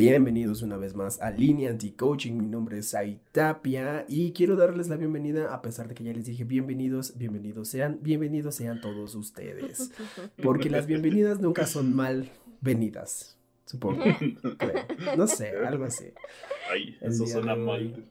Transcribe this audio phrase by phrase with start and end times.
[0.00, 2.32] Bienvenidos una vez más a Línea Anti-Coaching.
[2.32, 2.96] Mi nombre es
[3.32, 7.68] Tapia y quiero darles la bienvenida, a pesar de que ya les dije bienvenidos, bienvenidos
[7.68, 9.92] sean, bienvenidos sean todos ustedes.
[10.42, 12.30] Porque las bienvenidas nunca son mal
[12.62, 13.36] venidas,
[13.66, 14.02] supongo.
[15.18, 16.14] No sé, algo así.
[16.72, 18.02] Ay, eso suena mal.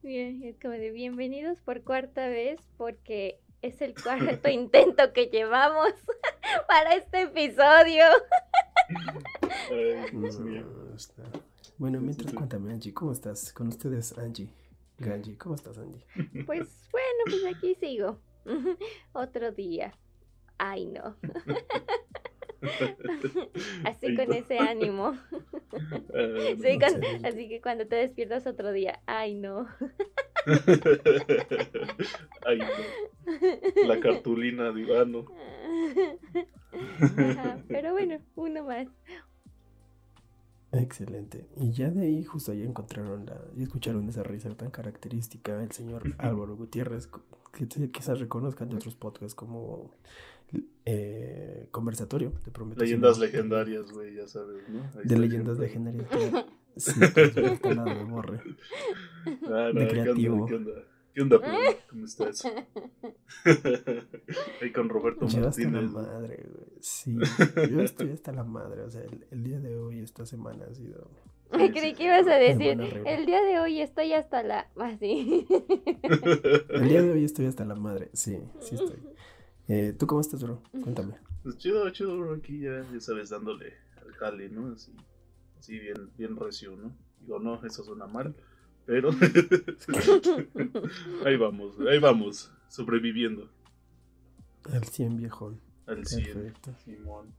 [0.00, 5.92] Bien, es como de bienvenidos por cuarta vez porque es el cuarto intento que llevamos
[6.68, 8.04] para este episodio.
[11.78, 13.52] Bueno, mientras cuéntame, Angie, ¿cómo estás?
[13.52, 14.52] Con ustedes, Angie.
[14.98, 16.04] Ganji, ¿cómo estás, Angie?
[16.46, 18.18] Pues bueno, pues aquí sigo.
[19.12, 19.94] Otro día.
[20.58, 21.16] Ay, no.
[23.84, 25.16] así con ese ánimo.
[27.24, 29.66] así que cuando te despiertas otro día, ay no.
[32.58, 32.66] no.
[33.86, 35.26] La cartulina de Ivano.
[37.68, 38.88] pero bueno, uno más.
[40.72, 41.48] Excelente.
[41.56, 45.72] Y ya de ahí, justo ahí encontraron la, y escucharon esa risa tan característica el
[45.72, 47.08] señor Álvaro Gutiérrez,
[47.52, 49.90] que quizás reconozcan de otros podcasts como
[50.84, 52.84] eh, conversatorio de Prometeo.
[52.84, 54.88] Leyendas legendarias, güey, ya sabes, ¿no?
[55.02, 56.08] de leyendas legendarias.
[56.76, 58.40] sí, pues, nada de borre.
[59.48, 60.46] Ah, de creativo.
[60.46, 60.72] ¿Qué onda?
[61.14, 61.40] ¿Qué onda,
[61.90, 62.44] ¿Cómo estás?
[64.62, 66.68] Ahí con Roberto yo hasta la madre, güey.
[66.80, 67.18] Sí,
[67.70, 68.82] yo estoy hasta la madre.
[68.82, 71.10] O sea, el, día de hoy, esta semana ha sido...
[71.52, 74.68] Me creí que ibas a decir, el día de hoy estoy hasta la...
[74.76, 75.46] Así.
[76.68, 78.98] el día de hoy estoy hasta la madre, sí, sí estoy.
[79.66, 80.62] Eh, ¿Tú cómo estás, bro?
[80.70, 81.14] Cuéntame.
[81.42, 84.72] Pues chido, chido, bro, aquí ya, ya sabes, dándole al jale, ¿no?
[84.72, 84.92] Así,
[85.58, 86.94] así bien, bien recio, ¿no?
[87.20, 88.34] Digo, no, eso suena mal,
[88.90, 89.10] pero
[91.24, 93.48] ahí vamos, ahí vamos, sobreviviendo.
[94.64, 95.60] Al 100, viejón.
[95.86, 96.74] Al 100, Perfecto.
[96.84, 97.32] Simón.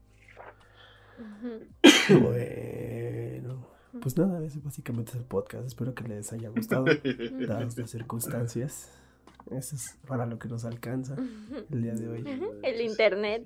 [2.08, 3.68] Bueno,
[4.02, 5.68] pues nada, ese básicamente es el podcast.
[5.68, 6.86] Espero que les haya gustado,
[7.46, 8.98] dadas las circunstancias.
[9.52, 11.18] Eso es para lo que nos alcanza
[11.70, 12.24] el día de hoy.
[12.64, 13.46] El internet.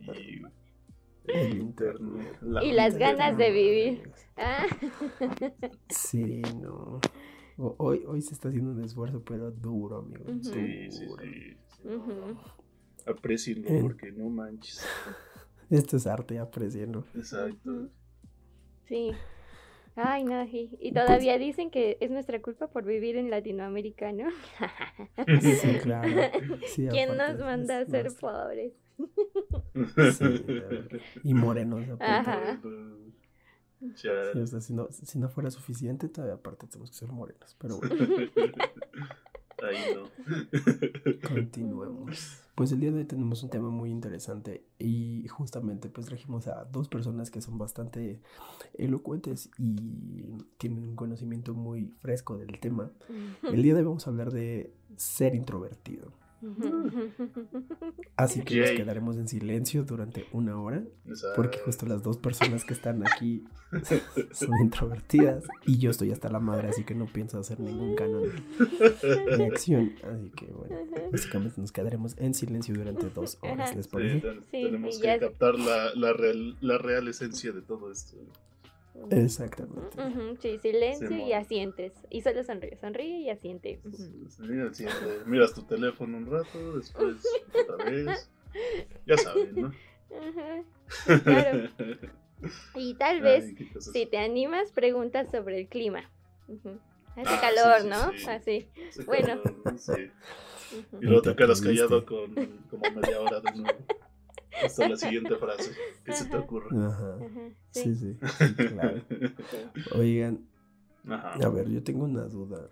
[1.26, 2.38] El internet.
[2.62, 4.12] y las ganas de vivir.
[4.38, 4.68] Ah.
[5.90, 7.02] Sí, no.
[7.58, 10.26] Hoy, hoy se está haciendo un esfuerzo, pero duro, amigo.
[10.42, 11.58] Sí, sí, sí.
[13.06, 14.86] Aprecienlo, porque no manches.
[15.70, 17.06] Esto es arte, aprecienlo.
[17.16, 17.90] Exacto.
[18.88, 19.12] Sí.
[19.96, 24.28] Ay, no, y, y todavía dicen que es nuestra culpa por vivir en Latinoamérica, ¿no?
[25.42, 26.10] Sí, claro.
[26.92, 28.74] ¿Quién nos manda a ser pobres?
[30.18, 30.42] Sí,
[31.24, 31.86] y morenos.
[32.00, 32.60] Ajá.
[33.96, 37.56] Sí, o sea, si, no, si no fuera suficiente, todavía aparte tenemos que ser morenos,
[37.60, 37.78] pero
[38.36, 38.64] bueno.
[39.64, 40.10] Ahí no.
[41.28, 42.42] Continuemos.
[42.56, 46.66] Pues el día de hoy tenemos un tema muy interesante y justamente pues trajimos a
[46.66, 48.22] dos personas que son bastante
[48.74, 52.92] elocuentes y tienen un conocimiento muy fresco del tema.
[53.44, 56.12] El día de hoy vamos a hablar de ser introvertido.
[58.16, 60.84] Así que nos quedaremos en silencio durante una hora.
[61.36, 63.44] Porque justo las dos personas que están aquí
[64.32, 65.44] son introvertidas.
[65.66, 68.32] Y yo estoy hasta la madre, así que no pienso hacer ningún canon
[69.38, 69.94] de acción.
[70.04, 70.76] Así que bueno,
[71.12, 73.76] básicamente nos quedaremos en silencio durante dos horas.
[73.76, 74.22] ¿Les parece?
[74.52, 78.18] tenemos que captar la, la, real, la real esencia de todo esto.
[79.12, 79.98] Exactamente.
[80.40, 81.94] sí, silencio y asientes.
[82.10, 83.80] Y solo sonríe, sonríe y asiente.
[85.26, 87.18] Miras tu teléfono un rato, después
[87.54, 88.30] otra vez.
[89.06, 89.74] Ya saben, ¿no?
[91.24, 91.70] Claro.
[92.76, 96.12] Y tal vez, si te animas, preguntas sobre el clima.
[97.16, 98.30] Hace ah, calor, ¿no?
[98.30, 98.68] Así.
[99.06, 99.42] bueno.
[101.02, 102.36] Y luego te quedas callado con
[102.70, 103.80] como media hora de nuevo.
[104.64, 105.72] Hasta la siguiente frase.
[106.04, 106.70] ¿Qué se te ocurre?
[106.78, 107.18] Ajá.
[107.72, 108.18] Sí, sí,
[108.56, 109.02] claro.
[109.96, 110.46] Oigan,
[111.08, 112.70] a ver, yo tengo una duda.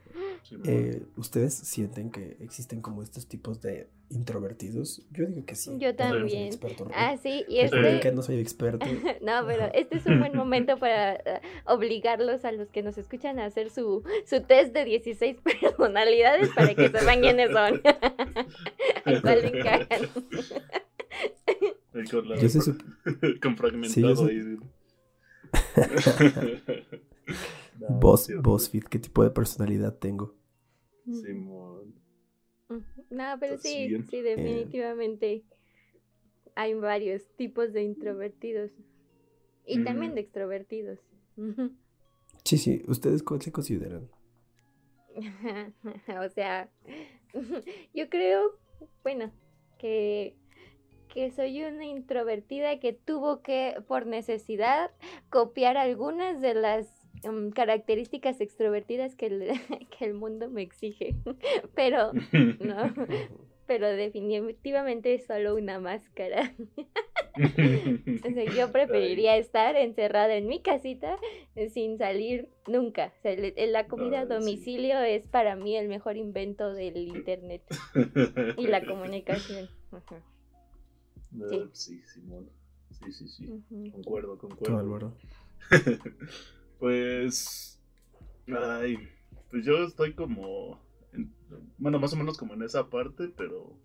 [0.65, 5.03] Eh, ¿Ustedes sienten que existen como estos tipos de introvertidos?
[5.11, 5.77] Yo digo que sí.
[5.77, 6.51] Yo también.
[6.93, 7.99] ah, sí, y este...
[7.99, 8.85] que no soy experto.
[9.21, 13.39] no, pero este es un buen momento para eh, obligarlos a los que nos escuchan
[13.39, 17.81] a hacer su, su test de 16 personalidades para que sepan quiénes son.
[19.05, 19.51] ¿A cuál
[22.01, 22.21] encajan?
[22.21, 22.35] con, la,
[23.41, 24.39] con, fragmentado ahí.
[27.79, 27.99] no,
[28.89, 30.35] ¿qué tipo de personalidad tengo?
[31.05, 31.95] Simón.
[33.09, 35.43] No, pero sí, sí, definitivamente
[36.55, 38.71] hay varios tipos de introvertidos
[39.65, 40.99] y también de extrovertidos.
[42.43, 44.09] Sí, sí, ¿ustedes cómo se consideran?
[45.15, 46.69] o sea,
[47.93, 48.59] yo creo,
[49.03, 49.31] bueno,
[49.77, 50.35] que,
[51.13, 54.89] que soy una introvertida que tuvo que, por necesidad,
[55.29, 56.87] copiar algunas de las
[57.21, 59.47] em, características extrovertidas que el,
[59.97, 61.15] que el mundo me exige.
[61.75, 62.11] Pero,
[62.59, 62.93] no,
[63.65, 66.53] pero definitivamente es solo una máscara.
[68.57, 71.17] yo preferiría estar encerrada en mi casita
[71.55, 73.13] eh, sin salir nunca.
[73.23, 77.61] la comida a domicilio es para mí el mejor invento del internet
[78.57, 79.69] y la comunicación.
[81.49, 81.69] Sí.
[81.73, 82.49] sí, Simón.
[82.91, 83.63] Sí, sí, sí.
[83.91, 85.17] Concuerdo, concuerdo.
[86.79, 87.79] pues.
[88.47, 88.97] Ay,
[89.49, 90.79] pues yo estoy como
[91.77, 93.77] bueno, más o menos como en esa parte, pero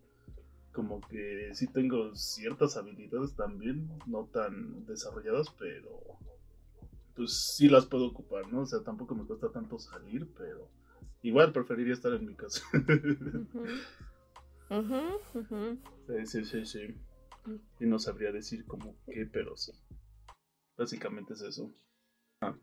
[0.73, 6.01] como que sí tengo ciertas habilidades también, no tan desarrolladas, pero
[7.17, 8.61] pues sí las puedo ocupar, ¿no?
[8.61, 10.69] O sea, tampoco me cuesta tanto salir, pero
[11.23, 12.63] igual preferiría estar en mi casa.
[16.07, 16.95] Sí, sí, sí, sí.
[17.81, 19.73] Y no sabría decir como qué, pero sí.
[20.77, 21.73] Básicamente es eso.
[22.41, 22.57] Ah.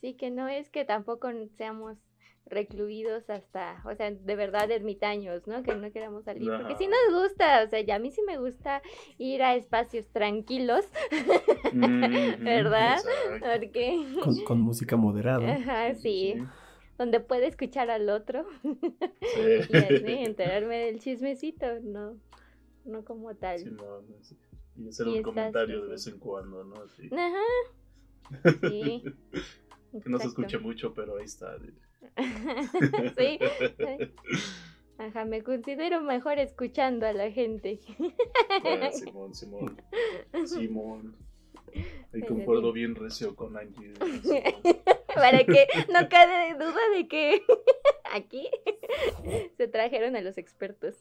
[0.00, 1.98] Sí, que no es que tampoco seamos
[2.46, 5.62] recluidos hasta, o sea, de verdad ermitaños, ¿no?
[5.62, 8.38] Que no queramos salir, porque sí nos gusta, o sea, ya a mí sí me
[8.38, 8.82] gusta
[9.18, 10.84] ir a espacios tranquilos,
[11.72, 12.98] ¿verdad?
[13.40, 14.04] Porque...
[14.44, 15.54] Con, música moderada.
[15.54, 16.34] Ajá, sí.
[16.98, 22.16] Donde puede escuchar al otro y así enterarme del chismecito, no,
[22.84, 23.58] no como tal.
[23.58, 24.02] Sí, no,
[24.76, 26.74] Y hacer un comentario de vez en cuando, ¿no?
[26.76, 28.52] Ajá.
[28.62, 29.02] Sí.
[30.02, 31.56] que no se escuche mucho, pero ahí está.
[33.16, 33.38] sí.
[34.98, 37.80] Ajá, me considero mejor escuchando a la gente.
[38.64, 39.82] Ah, Simón, Simón.
[40.46, 41.16] Simón.
[42.14, 43.94] Y concuerdo bien recio con Angie.
[45.14, 47.42] Para que no cabe duda de que
[48.12, 48.48] aquí
[49.56, 50.96] se trajeron a los expertos.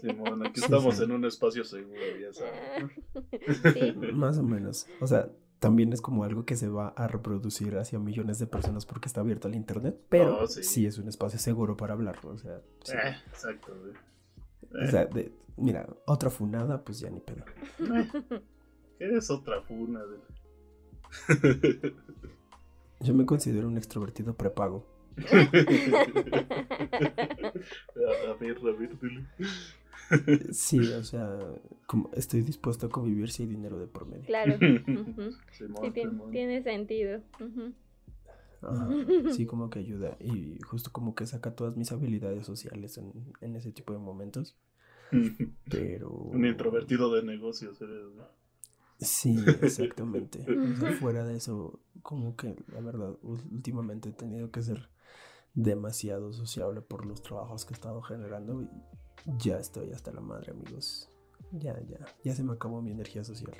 [0.00, 3.74] Simón, aquí estamos en un espacio seguro, ya sabes.
[3.74, 3.92] ¿Sí?
[4.12, 4.86] Más o menos.
[5.00, 8.86] O sea, también es como algo que se va a reproducir hacia millones de personas
[8.86, 10.86] porque está abierto al internet, pero oh, sí.
[10.86, 12.56] es un espacio seguro para hablarlo, o sea.
[12.56, 13.72] Eh, exacto,
[14.72, 15.08] O sea,
[15.56, 17.44] mira, otra funada, pues ya ni pedo.
[17.76, 18.42] ¿Qué
[18.98, 20.16] es otra funada?
[23.00, 24.84] Yo me considero un extrovertido prepago.
[25.18, 25.50] a,
[28.40, 28.90] ver, a ver,
[30.52, 31.38] Sí, o sea,
[31.86, 34.24] como estoy dispuesto a convivir si hay dinero de por medio.
[34.24, 34.58] Claro.
[35.52, 35.64] sí,
[36.32, 37.20] tiene, sentido.
[39.32, 42.98] sí, como que ayuda y justo como que saca todas mis habilidades sociales
[43.40, 44.56] en, ese tipo de momentos.
[45.70, 46.10] Pero...
[46.10, 48.06] Un introvertido de negocios eres,
[48.98, 50.44] Sí, exactamente.
[50.98, 54.88] fuera de eso, como que la verdad, últimamente he tenido que ser
[55.54, 58.68] demasiado sociable por los trabajos que he estado generando y
[59.38, 61.10] ya estoy hasta la madre, amigos.
[61.52, 63.54] Ya, ya, ya se me acabó mi energía social.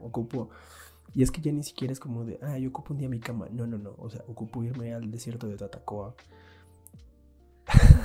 [0.00, 0.50] ocupo.
[1.14, 3.20] Y es que ya ni siquiera es como de, ah, yo ocupo un día mi
[3.20, 3.48] cama.
[3.50, 3.94] No, no, no.
[3.98, 6.14] O sea, ocupo irme al desierto de Tatacoa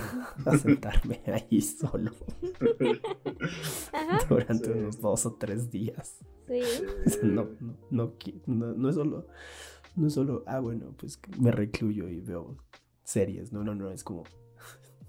[0.46, 2.12] a sentarme ahí solo
[4.30, 6.20] durante unos dos o tres días.
[6.48, 6.62] Sí.
[7.24, 7.50] no,
[7.90, 8.14] no,
[8.48, 9.28] no, no, es solo,
[9.96, 12.58] no es solo, ah, bueno, pues me recluyo y veo
[13.04, 13.54] series.
[13.54, 14.24] No, no, no, es como,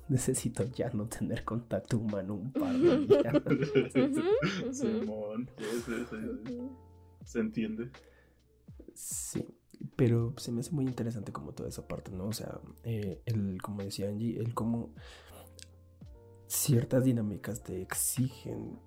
[0.09, 4.77] necesito ya no tener contacto humano un par de días.
[4.77, 5.51] Simón,
[7.25, 7.91] se entiende.
[8.95, 9.45] Sí,
[9.97, 12.27] pero se me hace muy interesante como toda esa parte, ¿no?
[12.27, 14.91] O sea, eh, el, como decía Angie, el cómo
[16.47, 18.79] ciertas dinámicas te exigen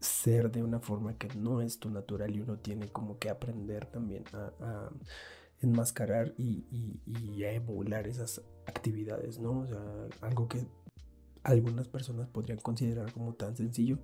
[0.00, 3.86] ser de una forma que no es tu natural y uno tiene como que aprender
[3.86, 4.90] también a
[5.60, 9.60] enmascarar y, y, a emular esas actividades, ¿no?
[9.60, 9.82] O sea,
[10.20, 10.66] algo que
[11.48, 13.98] algunas personas podrían considerar como tan sencillo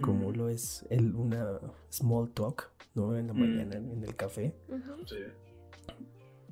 [0.00, 1.58] como lo es el, una
[1.90, 3.16] small talk, ¿no?
[3.16, 3.40] En la mm.
[3.40, 4.54] mañana en el café.
[5.06, 5.16] sí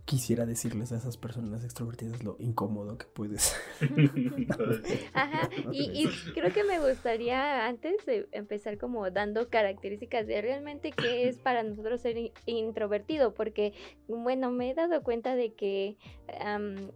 [0.05, 3.57] quisiera decirles a esas personas extrovertidas lo incómodo que puedes.
[5.15, 11.29] Ajá, y, creo que me gustaría antes de empezar como dando características de realmente qué
[11.29, 13.73] es para nosotros ser introvertido, porque
[14.07, 15.97] bueno, me he dado cuenta de que,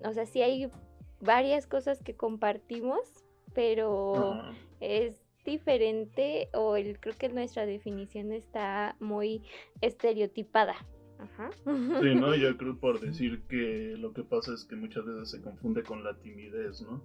[0.05, 0.71] o sea, sí hay
[1.21, 3.01] varias cosas que compartimos,
[3.55, 4.43] pero
[4.81, 9.43] es diferente o el, creo que nuestra definición está muy
[9.81, 10.75] estereotipada.
[11.19, 11.51] Ajá.
[11.65, 12.35] Sí, ¿no?
[12.37, 16.05] Yo creo por decir que lo que pasa es que muchas veces se confunde con
[16.05, 17.03] la timidez, ¿no?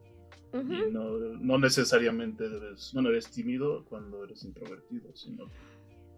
[0.54, 5.50] Y no, no necesariamente debes, bueno, eres tímido cuando eres introvertido, sino...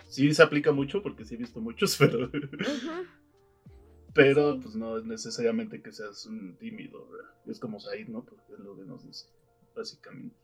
[0.07, 2.25] Sí se aplica mucho porque sí he visto muchos, pero...
[2.25, 3.05] Ujú.
[4.15, 4.59] Pero Sí.
[4.63, 7.29] pues no es necesariamente que seas un tímido, ¿verdad?
[7.47, 8.23] Es como Said, ¿no?
[8.23, 9.27] Porque es lo que nos dice,
[9.75, 10.35] básicamente.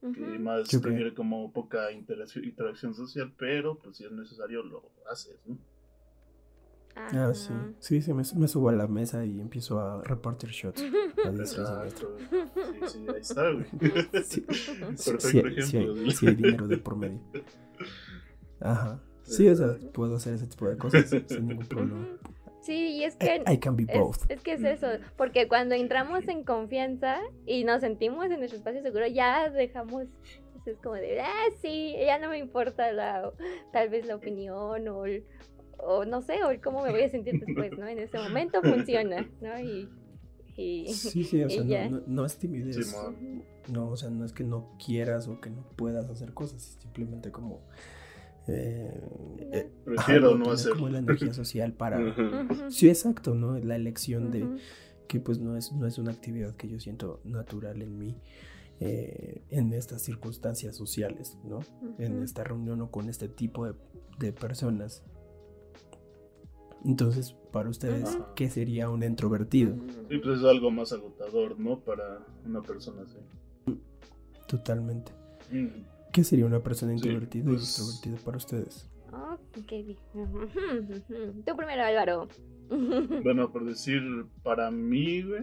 [0.00, 0.40] Que Ujú.
[0.42, 0.92] más Yo creo.
[0.94, 5.58] prefiere como poca interacción, interacción social, pero pues si es necesario lo haces, ¿no?
[6.96, 7.52] Ah, sí.
[7.78, 10.82] Sí, sí, me, me subo a la mesa y empiezo a repartir shots.
[11.24, 12.16] Exacto.
[12.18, 13.66] Sí, sí, ahí está, güey.
[14.24, 14.44] Sí.
[14.96, 17.20] Sí, Perfecto sí hay- sí sí hay dinero de por medio.
[18.60, 19.00] Ajá.
[19.22, 22.06] Sí, o sea, puedo hacer ese tipo de cosas sin ningún problema.
[22.68, 24.18] Sí, y es que I, I can be es, both.
[24.30, 28.82] es que es eso, porque cuando entramos en confianza y nos sentimos en nuestro espacio
[28.82, 30.04] seguro, ya dejamos,
[30.66, 33.32] es como de, ah, sí, ya no me importa la,
[33.72, 35.24] tal vez la opinión o, el-
[35.78, 37.86] o no sé, o el cómo me voy a sentir después, ¿no?
[37.88, 39.58] En ese momento funciona, ¿no?
[39.58, 39.88] Y,
[40.56, 42.94] y Sí, sí, o sea, no, no, no es timidez.
[43.72, 46.82] No, o sea, no es que no quieras o que no puedas hacer cosas, es
[46.82, 47.60] simplemente como...
[48.48, 49.00] eh,
[49.52, 50.72] eh, Prefiero ajá, no hacer.
[50.72, 52.00] como la energía social para...
[52.70, 53.58] Sí, exacto, ¿no?
[53.58, 54.46] La elección de
[55.06, 58.16] que pues no es, no es una actividad que yo siento natural en mí
[58.80, 61.60] eh, en estas circunstancias sociales, ¿no?
[61.98, 63.74] En esta reunión o con este tipo de,
[64.18, 65.02] de personas.
[66.84, 68.18] Entonces, para ustedes.
[68.36, 69.74] ¿qué sería un introvertido?
[70.08, 71.80] Sí, pues es algo más agotador, ¿no?
[71.80, 73.18] Para una persona así.
[74.46, 75.10] Totalmente.
[76.12, 78.88] ¿Qué sería una persona Sí, introvertida y pues- extrovertida para ustedes?
[79.12, 79.96] Ok, bien.
[80.14, 81.42] Ujú, ujú.
[81.46, 82.28] Tú primero, Álvaro.
[83.24, 84.02] Bueno, por decir,
[84.42, 85.42] para mí, güey,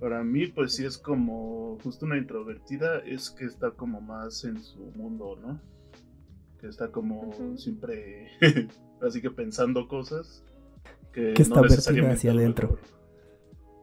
[0.00, 4.60] para mí, pues sí es como, justo una introvertida es que está como más en
[4.60, 5.60] su mundo, ¿no?
[6.60, 8.28] Que está como siempre,
[9.00, 10.42] así que pensando cosas
[11.12, 12.78] que, Que está no vertida necesariamente hacia adentro.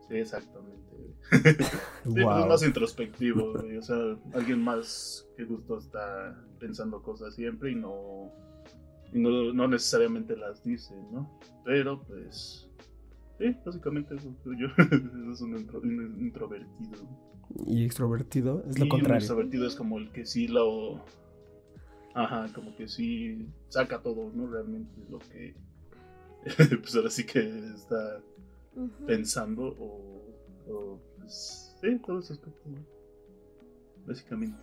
[0.10, 0.73] Sí, exactamente.
[2.04, 2.40] pues Wow.
[2.42, 3.98] es más introspectivo, güey, O sea,
[4.34, 8.32] alguien más que justo está pensando cosas siempre y no,
[9.12, 11.30] y no, no necesariamente las dice, ¿no?
[11.66, 12.70] Pero pues,
[13.40, 14.68] sí, básicamente eso creo yo.
[14.86, 17.08] Eso es un, intro- un introvertido.
[17.68, 19.18] Y extrovertido es lo un contrario.
[19.20, 21.02] extrovertido es como el que sí lo.
[22.16, 24.48] Ajá, como que sí saca todo, ¿no?
[24.48, 25.56] Realmente lo que.
[26.80, 27.40] pues ahora sí que
[27.74, 28.20] está
[29.06, 30.22] pensando o,
[30.68, 32.86] o, pues, sí, todo ese aspecto, ¿no?
[34.06, 34.58] Básicamente.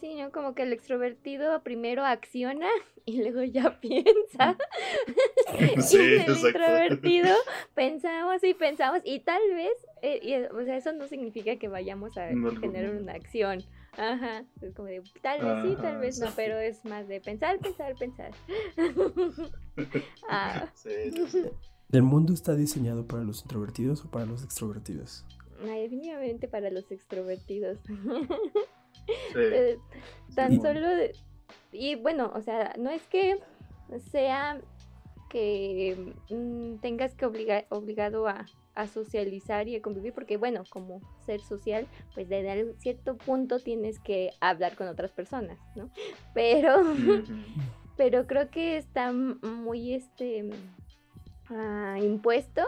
[0.00, 0.30] Sí, ¿no?
[0.30, 2.68] Como que el extrovertido primero acciona
[3.06, 4.56] y luego ya piensa.
[5.78, 6.48] Sí, y el exacto.
[6.48, 7.34] introvertido
[7.74, 9.72] pensamos y pensamos y tal vez,
[10.02, 13.02] eh, y, o sea, eso no significa que vayamos a generar momento.
[13.02, 13.62] una acción.
[13.96, 17.60] Ajá, es como de tal vez sí, tal vez no, pero es más de pensar,
[17.60, 18.32] pensar, pensar.
[20.28, 21.44] ah, sí, sí.
[21.94, 25.24] ¿El mundo está diseñado para los introvertidos o para los extrovertidos?
[25.62, 27.78] ay, definitivamente para los extrovertidos.
[29.06, 29.38] Sí.
[29.38, 29.78] Eh,
[30.34, 31.12] tan solo de-
[31.72, 33.36] y bueno o sea no es que
[34.10, 34.62] sea
[35.28, 41.02] que mm, tengas que obligar obligado a, a socializar y a convivir porque bueno como
[41.26, 45.90] ser social pues desde algún cierto punto tienes que hablar con otras personas no
[46.34, 46.82] pero
[47.96, 50.48] pero creo que está muy este
[52.02, 52.62] impuesto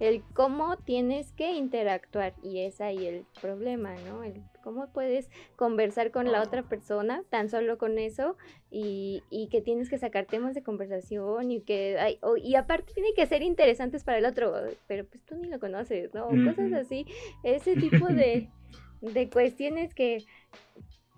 [0.00, 4.22] el cómo tienes que interactuar y es ahí el problema, ¿no?
[4.22, 8.36] El cómo puedes conversar con la otra persona tan solo con eso
[8.70, 13.14] y, y que tienes que sacar temas de conversación y que hay, y aparte tiene
[13.14, 14.52] que ser interesantes para el otro,
[14.88, 16.28] pero pues tú ni lo conoces, ¿no?
[16.28, 17.06] Cosas así,
[17.42, 18.48] ese tipo de,
[19.00, 20.24] de cuestiones que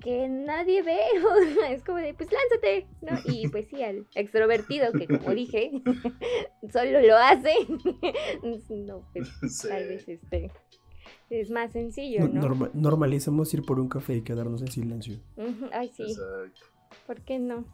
[0.01, 0.99] que nadie ve,
[1.71, 3.19] es como de, pues lánzate, ¿no?
[3.33, 5.71] Y pues sí, al extrovertido, que como dije,
[6.73, 7.55] solo lo hace,
[8.71, 9.69] no, pues Sí.
[9.69, 10.51] tal vez este,
[11.31, 12.41] es más sencillo, No- ¿no?
[12.43, 15.19] norma- normalicemos ir por un café y quedarnos en silencio.
[15.73, 16.67] Ay, sí, Exacto.
[17.07, 17.65] ¿por qué no?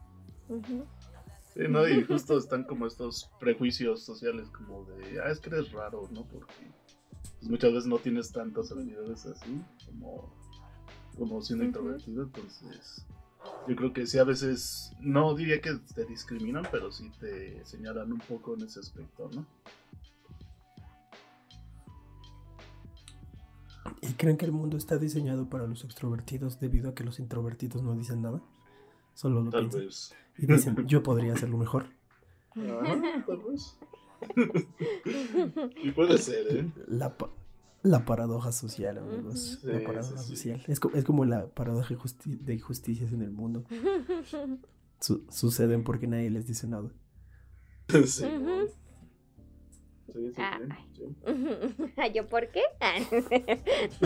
[1.54, 1.86] Sí, ¿no?
[1.86, 6.24] Y justo están como estos prejuicios sociales como de, ah, es que eres raro, ¿no?
[6.24, 6.54] Porque
[7.38, 10.32] pues, muchas veces no tienes tantas habilidades así como,
[11.16, 13.06] como siendo introvertido, entonces
[13.68, 18.12] yo creo que sí a veces, no diría que te discriminan, pero sí te señalan
[18.12, 19.46] un poco en ese aspecto, ¿no?
[24.00, 27.82] ¿Y creen que el mundo está diseñado para los extrovertidos debido a que los introvertidos
[27.82, 28.42] no dicen nada?
[29.14, 29.80] Solo lo Tal piensan.
[29.80, 30.14] vez.
[30.38, 31.86] Y dicen, yo podría hacerlo mejor.
[32.50, 33.78] Ajá, tal vez.
[35.82, 36.72] y puede ser, ¿eh?
[36.86, 37.14] La,
[37.82, 39.58] La paradoja social, amigos.
[39.64, 40.36] La paradoja sí, sí.
[40.36, 40.62] social.
[40.68, 43.64] Es, co- es como la paradoja justi- de injusticias en el mundo.
[45.00, 46.88] Su- suceden porque nadie les dice nada.
[47.92, 48.24] Sí, sí,
[50.12, 50.58] sí, Ah,
[50.94, 51.16] sí.
[52.14, 52.62] ¿Yo por qué?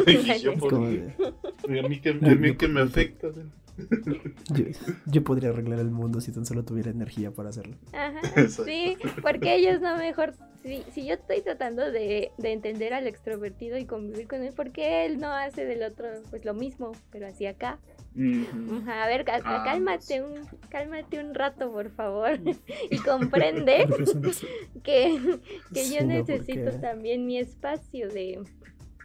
[0.06, 1.12] Y yo por- de,
[1.68, 3.28] Y a mí que, a mí que me afecta.
[4.54, 4.64] yo,
[5.06, 7.76] yo podría arreglar el mundo si tan solo tuviera energía para hacerlo.
[7.92, 10.34] Ajá, sí, porque ellos no mejor,
[10.66, 14.72] si, si yo estoy tratando de, de entender al extrovertido y convivir con él, ¿por
[14.72, 17.78] qué él no hace del otro pues lo mismo, pero así acá?
[18.88, 22.38] A ver, Ah, cálmate un, cálmate un rato, por favor,
[22.90, 23.86] y comprende
[24.82, 25.38] que,
[25.74, 28.40] que yo necesito porque- también mi espacio de,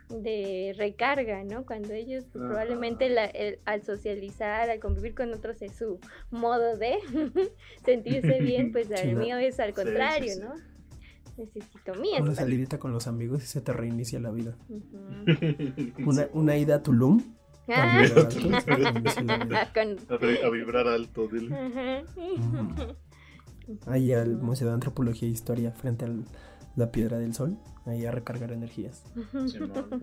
[0.09, 1.65] de recarga, ¿no?
[1.65, 5.99] Cuando ellos pues, probablemente la- el- al socializar, al convivir con otros es su
[6.29, 6.97] modo de
[7.85, 10.39] sentirse bien, pues el mío es al Sí, sí, contrario, sí.
[10.39, 10.53] ¿no?
[11.41, 14.55] Necesito mi Una salidita con los amigos y se te reinicia la vida.
[16.05, 17.19] Una, una ida a Tulum.
[17.67, 17.99] Ah,
[20.43, 21.55] a vibrar alto, A, vibrar dile.
[23.87, 26.09] Ahí al Museo de Antropología e Historia frente a
[26.75, 27.57] la Piedra del Sol.
[27.85, 29.03] Ahí a recargar energías.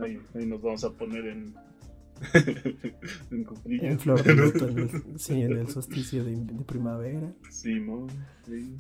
[0.03, 1.55] Ahí, ahí nos vamos a poner en.
[3.31, 3.47] en.
[3.85, 7.33] En flor de loto, en el, sí, en el solsticio de, de primavera.
[7.49, 8.09] Simón,
[8.45, 8.77] sí.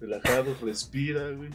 [0.00, 1.50] Relajado, respira, güey.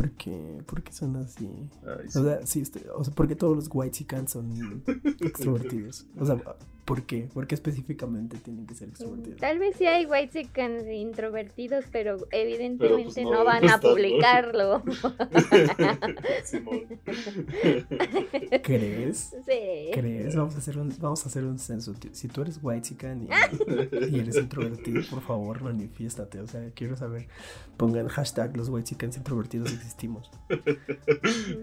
[0.00, 0.62] ¿Por qué?
[0.66, 1.48] ¿Por qué son así?
[1.84, 2.18] Ay, sí.
[2.18, 3.96] O sea, sí, estoy- o sea, ¿por qué todos los white
[4.28, 4.82] son
[5.20, 6.06] extrovertidos?
[6.20, 6.40] O sea,
[6.88, 7.28] ¿por qué?
[7.34, 9.38] ¿Por qué específicamente tienen que ser extrovertidos?
[9.38, 10.48] Tal vez sí hay white
[10.90, 14.82] introvertidos, pero evidentemente Pero, pues, no, no van a publicarlo.
[18.62, 19.36] ¿Crees?
[19.44, 19.90] Sí.
[19.92, 20.34] ¿Crees?
[20.34, 21.94] Vamos a hacer un, vamos a hacer un censo.
[22.12, 22.96] Si tú eres white y,
[24.10, 26.40] y eres introvertido, por favor, manifiéstate.
[26.40, 27.28] O sea, quiero saber.
[27.76, 30.30] Pongan hashtag los white introvertidos existimos.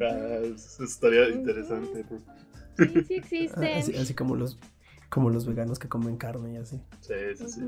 [0.01, 2.03] Ah, eso estaría interesante.
[2.77, 3.77] Sí, sí Ah, existen.
[3.77, 4.59] Así, así como los
[5.15, 6.79] como los veganos que comen carne y así.
[7.01, 7.61] Sí, sí, sí.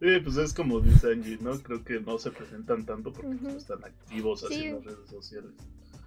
[0.00, 1.52] Sí, pues es como dice Angie, ¿no?
[1.60, 4.64] Creo que no se presentan tanto porque pues, no están activos así Sí.
[4.64, 5.52] en las redes sociales.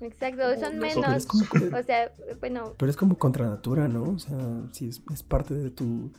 [0.02, 1.26] Exacto, Como son menos.
[1.26, 1.44] como,
[1.78, 4.04] O sea, bueno, pero es como contra natura, ¿no?
[4.12, 4.38] O sea,
[4.74, 6.12] sí, es, es parte de tu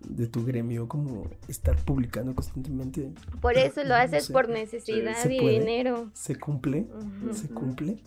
[0.00, 3.12] de tu gremio como estar publicando constantemente.
[3.40, 4.32] por eso lo No haces sé.
[4.32, 5.58] por necesidad ¿Se y puede?
[5.60, 6.10] dinero.
[6.12, 6.86] ¿Se cumple?
[7.32, 7.98] ¿Se cumple?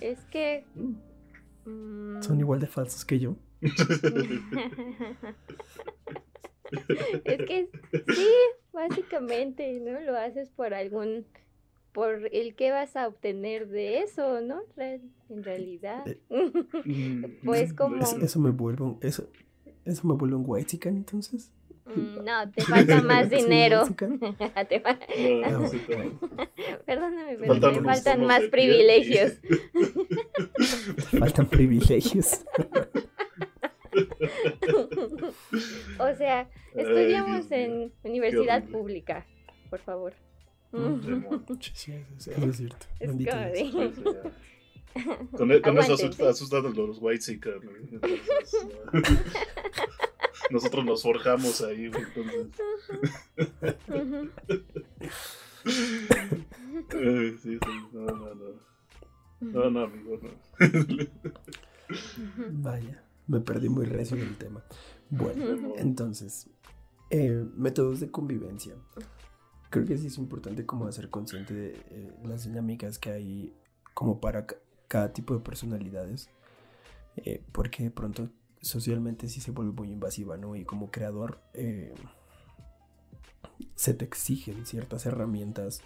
[0.00, 0.64] Es que.
[0.74, 1.68] Mm.
[2.18, 3.34] mm, Son igual de falsos que yo.
[7.24, 7.68] es que
[8.14, 8.28] sí,
[8.72, 10.00] básicamente, ¿no?
[10.00, 11.24] Lo haces por algún,
[11.92, 14.60] por el que vas a obtener de eso, ¿no?
[14.76, 16.04] En realidad.
[16.84, 19.28] Mm, Pues como- Es- eso me vuelve un, eso,
[19.84, 21.50] eso me vuelve un white entonces.
[21.86, 23.82] Mm, no, te falta más ¿Soy dinero.
[24.68, 24.98] Te fa-
[25.50, 25.70] No.
[26.86, 29.38] Perdóname, pero Faltan me faltan más privilegios.
[31.18, 32.44] Faltan privilegios.
[35.98, 36.48] o sea, Ay,
[36.82, 39.26] estudiamos en universidad pública,
[39.70, 40.12] por favor.
[40.72, 41.24] Mm.
[41.60, 41.70] Sí,
[42.18, 42.86] sí, eso es cierto.
[43.00, 43.72] Es Sí, sí.
[45.36, 45.94] Con, e- con eso
[46.28, 47.62] asustan a los white seekers.
[50.50, 52.48] Nosotros nos forjamos ahí, entonces.
[56.90, 57.58] Sí, sí,
[57.92, 58.68] no, no, no.
[59.40, 60.30] No, no, amigo, no.
[62.50, 64.64] Vaya, me perdí muy recio en el tema.
[65.10, 65.44] Bueno,
[65.76, 66.48] entonces,
[67.10, 68.74] eh, métodos de convivencia.
[69.70, 73.54] Creo que sí es importante como hacer consciente de eh, las dinámicas que hay
[73.94, 74.56] como para ca-
[74.88, 76.28] cada tipo de personalidades.
[77.16, 80.56] eh, porque de pronto socialmente sí se vuelve muy invasiva, ¿no?
[80.56, 81.40] Y como creador
[83.74, 85.82] se te exigen ciertas herramientas,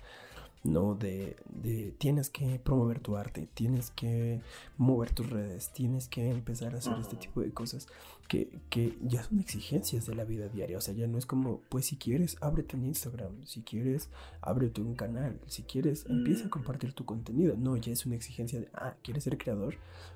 [0.65, 0.95] ¿no?
[0.95, 4.41] De, de tienes que promover tu arte, tienes que
[4.77, 7.89] mover tus redes, tienes que empezar a hacer este tipo de cosas
[8.29, 10.79] que, que ya son exigencias de la vida diaria.
[10.79, 14.09] O sea, ya no es como, pues si quieres, ábrete un Instagram, si quieres,
[14.41, 16.51] ábrete un canal, si quieres, empieza a Mm.
[16.51, 17.57] compartir tu contenido.
[17.59, 19.75] No, ya es una exigencia de, ah, ¿quieres ser creador?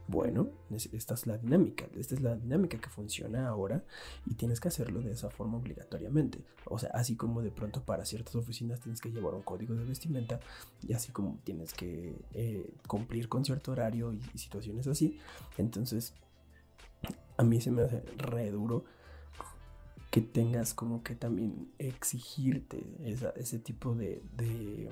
[0.08, 3.84] Bueno, es- esta es la dinámica, esta es la dinámica que funciona ahora
[4.24, 6.38] y tienes que hacerlo de esa forma obligatoriamente.
[6.64, 9.84] O sea, así como de pronto para ciertas oficinas tienes que llevar un código de
[9.84, 10.40] vestimenta
[10.86, 15.18] y así como tienes que eh, cumplir con cierto horario y, y situaciones así.
[15.58, 16.14] Entonces,
[17.36, 18.84] a mí se me hace re duro
[20.10, 24.90] que tengas como que también exigirte esa- ese tipo de, de-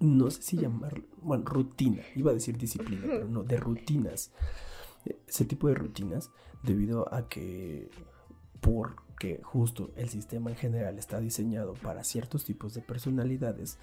[0.00, 4.32] no sé si llamarlo, bueno, rutina, iba a decir disciplina, pero no, de rutinas.
[5.26, 6.30] Ese tipo de rutinas
[6.62, 7.88] debido a que
[8.60, 13.78] porque justo el sistema en general está diseñado para ciertos tipos de personalidades,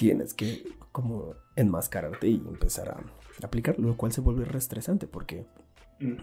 [0.00, 5.44] tienes que como enmascararte y empezar a aplicarlo, lo cual se vuelve reestresante porque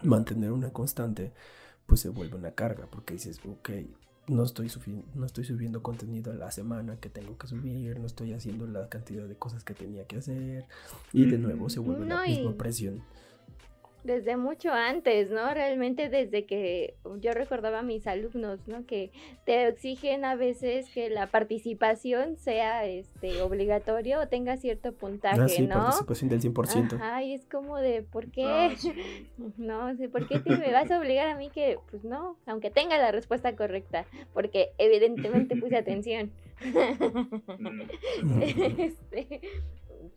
[0.02, 1.32] mantener una constante
[1.86, 3.70] pues se vuelve una carga porque dices, ok,
[4.26, 4.68] no estoy,
[5.14, 8.88] no estoy subiendo contenido a la semana que tengo que subir, no estoy haciendo la
[8.88, 10.66] cantidad de cosas que tenía que hacer
[11.12, 13.04] y de nuevo se vuelve la misma presión
[14.04, 15.52] desde mucho antes, ¿no?
[15.52, 18.86] Realmente desde que yo recordaba a mis alumnos, ¿no?
[18.86, 19.10] Que
[19.44, 25.48] te exigen a veces que la participación sea este obligatorio o tenga cierto puntaje, ah,
[25.48, 25.74] sí, ¿no?
[25.74, 26.94] participación del 100%.
[26.94, 28.44] Ajá, y es como de, ¿por qué?
[28.44, 28.70] Ah,
[29.56, 32.98] no, sé, ¿por qué me vas a obligar a mí que, pues no, aunque tenga
[32.98, 34.06] la respuesta correcta?
[34.32, 36.30] Porque evidentemente puse atención.
[38.78, 39.40] Este,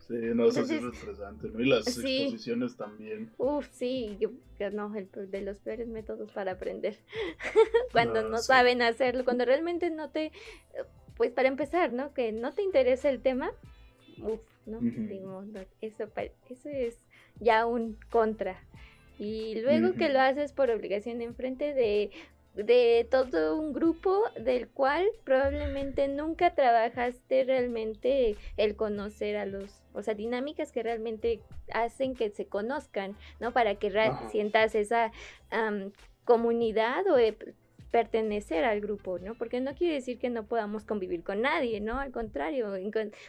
[0.06, 1.60] Sí, no, eso sí es estresante, ¿no?
[1.60, 3.30] Y las exposiciones también.
[3.38, 4.30] Uf, sí, yo,
[4.70, 6.98] no, el, de los peores métodos para aprender.
[7.92, 10.32] cuando no, saben hacerlo, cuando realmente no te,
[11.16, 12.12] pues para empezar, ¿no?
[12.12, 13.52] Que no te interesa el tema,
[14.18, 14.78] uf, ¿no?
[14.80, 15.44] Digo,
[15.80, 16.08] eso,
[16.48, 16.98] eso es
[17.40, 18.60] ya un contra.
[19.18, 22.10] Y luego que lo haces por obligación enfrente de
[22.54, 30.02] de todo un grupo del cual probablemente nunca trabajaste realmente el conocer a los, o
[30.02, 31.40] sea, dinámicas que realmente
[31.72, 33.52] hacen que se conozcan, ¿no?
[33.52, 33.90] Para que
[34.30, 35.12] sientas esa
[36.24, 37.16] comunidad o
[37.92, 39.36] pertenecer al grupo, ¿no?
[39.36, 42.00] Porque no quiere decir que no podamos convivir con nadie, ¿no?
[42.00, 42.72] Al contrario,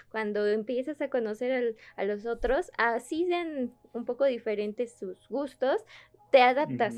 [0.09, 5.83] cuando empiezas a conocer a los otros, así sean un poco diferentes sus gustos,
[6.31, 6.95] te adaptas.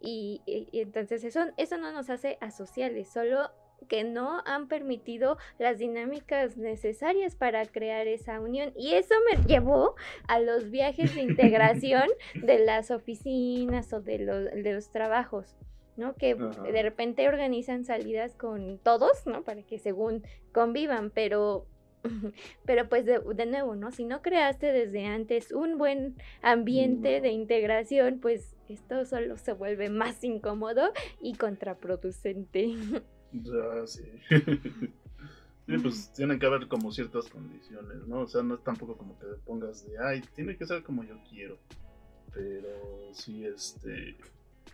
[0.00, 0.40] y,
[0.72, 3.50] entonces eso, eso no nos hace asociales, solo
[3.88, 8.72] que no han permitido las dinámicas necesarias para crear esa unión.
[8.76, 9.94] Y eso me llevó
[10.26, 15.56] a los viajes de integración de las oficinas o de los, de los trabajos.
[15.98, 16.14] ¿No?
[16.14, 19.42] Que de repente organizan salidas con todos, ¿no?
[19.42, 21.66] Para que según convivan, pero
[22.64, 23.90] pero pues de, nuevo, ¿no?
[23.90, 29.88] Si no creaste desde antes un buen ambiente de integración, pues esto solo se vuelve
[29.90, 32.74] más incómodo y contraproducente.
[33.30, 34.04] Ya, sí.
[34.30, 38.20] sí, pues tienen que haber como ciertas condiciones, ¿no?
[38.20, 41.04] O sea, no es tampoco como que te pongas de, ay, tiene que ser como
[41.04, 41.58] yo quiero.
[42.32, 42.70] Pero
[43.12, 44.16] sí, este,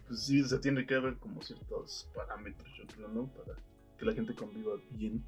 [0.06, 3.26] pues sí, se tiene que haber como ciertos parámetros, yo creo, ¿no?
[3.28, 3.58] Para
[3.98, 5.24] que la gente conviva bien.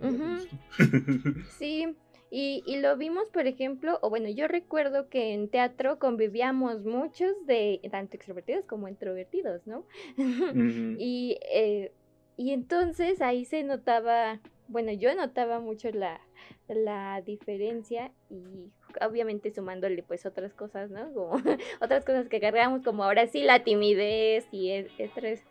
[1.58, 1.94] sí,
[2.30, 7.34] y, y, lo vimos, por ejemplo, o bueno, yo recuerdo que en teatro convivíamos muchos
[7.46, 9.86] de tanto extrovertidos como introvertidos, ¿no?
[10.98, 11.92] y, eh,
[12.36, 16.20] y entonces ahí se notaba, bueno, yo notaba mucho la,
[16.68, 21.12] la diferencia y obviamente sumándole pues otras cosas, ¿no?
[21.12, 21.30] Como
[21.80, 25.42] otras cosas que cargamos, como ahora sí la timidez y e, estrés,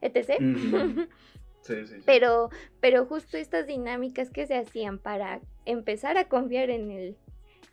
[0.00, 0.40] etc.
[2.04, 7.16] Pero, pero justo estas dinámicas que se hacían para empezar a confiar en el,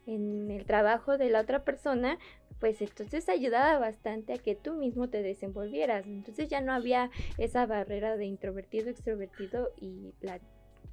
[0.07, 2.17] en el trabajo de la otra persona,
[2.61, 6.05] pues entonces ayudaba bastante a que tú mismo te desenvolvieras.
[6.05, 10.39] Entonces ya no había esa barrera de introvertido, extrovertido y la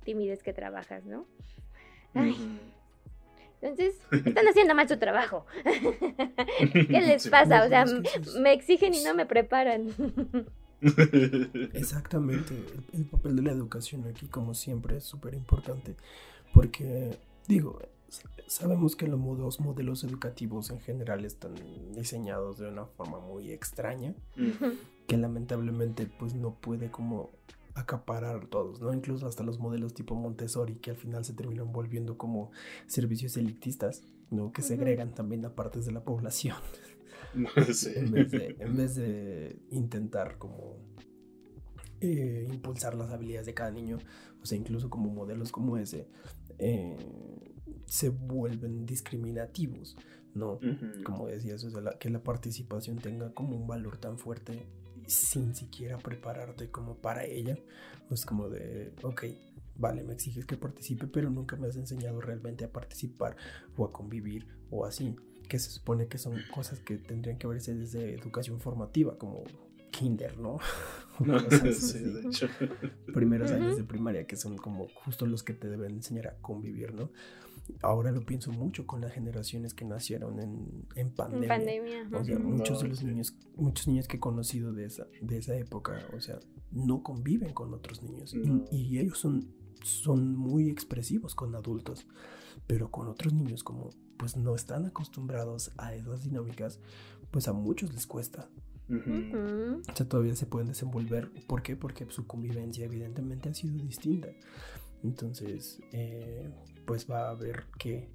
[0.05, 1.27] timidez que trabajas, ¿no?
[3.61, 5.45] Entonces, están haciendo mal su trabajo.
[6.73, 7.65] ¿Qué les pasa?
[7.65, 7.85] O sea,
[8.41, 9.89] me exigen y no me preparan.
[11.75, 12.55] Exactamente,
[12.93, 15.97] el, papel de la educación aquí como siempre es súper importante
[16.55, 17.81] porque digo,
[18.47, 21.55] sabemos que los modelos educativos en general están
[21.95, 24.15] diseñados de una forma muy extraña
[25.09, 27.31] que lamentablemente pues no puede como
[27.79, 28.93] acaparar todos, ¿no?
[28.93, 32.51] Incluso hasta los modelos tipo Montessori que al final se terminan volviendo como
[32.87, 34.53] servicios elitistas, ¿no?
[34.53, 36.57] Que segregan también a partes de la población.
[37.35, 40.77] en, vez de, intentar como
[42.01, 43.99] eh, impulsar las habilidades de cada niño,
[44.43, 46.09] o sea, incluso como modelos como ese,
[46.59, 46.97] eh,
[47.87, 49.97] se vuelven discriminativos,
[50.35, 50.59] ¿no?
[51.05, 51.67] Como decías,
[52.01, 54.67] que la participación tenga como un valor tan fuerte
[55.09, 57.59] sin siquiera prepararte como para ella,
[58.09, 59.25] pues como de, ok,
[59.77, 63.37] vale, me exiges que participe, pero nunca me has enseñado realmente a participar
[63.77, 65.17] o a convivir o así
[65.49, 69.45] que se supone que son cosas que tendrían que verse desde educación formativa, como
[69.91, 70.59] kinder, ¿no?
[71.73, 72.49] sí, de hecho.
[73.13, 76.95] Primeros años de primaria, que son como justo los que te deben enseñar a convivir,
[76.95, 77.11] ¿no?
[77.83, 81.49] Ahora lo pienso mucho con las generaciones que nacieron en, en pandemia.
[81.49, 82.09] pandemia.
[82.13, 85.57] O sea, muchos de los niños, muchos niños que he conocido de esa, de esa
[85.57, 88.35] época, o sea, no conviven con otros niños.
[88.35, 92.07] Y, y ellos son, son muy expresivos con adultos,
[92.67, 96.81] pero con otros niños como pues no están acostumbrados a esas dinámicas,
[97.31, 98.51] pues a muchos les cuesta.
[98.91, 101.31] O sea, todavía se pueden desenvolver.
[101.47, 101.77] ¿Por qué?
[101.77, 104.29] Porque su convivencia evidentemente ha sido distinta.
[105.03, 106.51] Entonces, eh,
[106.89, 108.09] pues va a haber que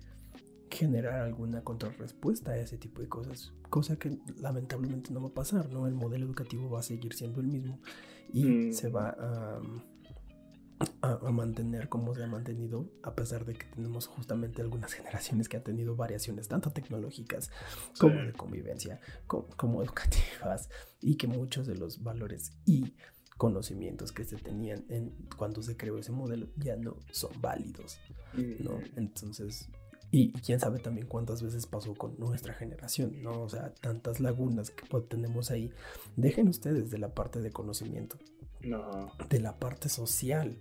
[0.72, 5.70] generar alguna contrarrespuesta a ese tipo de cosas, cosa que lamentablemente no va a pasar,
[5.72, 5.86] ¿no?
[5.86, 7.80] El modelo educativo va a seguir siendo el mismo
[8.34, 8.74] y Mm.
[8.74, 9.62] se va a,
[11.02, 15.48] a- a mantener como se ha mantenido, a pesar de que tenemos justamente algunas generaciones
[15.48, 17.52] que han tenido variaciones tanto tecnológicas
[18.00, 18.26] como Sí.
[18.26, 22.96] de convivencia, co- como, educativas, y que muchos de los valores y
[23.38, 28.00] conocimientos que se tenían en, cuando se creó ese modelo ya no son válidos.
[28.60, 28.80] ¿no?
[28.96, 29.70] Entonces,
[30.12, 33.42] y quién sabe también cuántas veces pasó con nuestra generación, ¿no?
[33.42, 35.72] O sea, tantas lagunas que tenemos ahí.
[36.16, 38.18] Dejen ustedes de la parte de conocimiento,
[38.62, 39.12] No.
[39.30, 40.58] de la parte social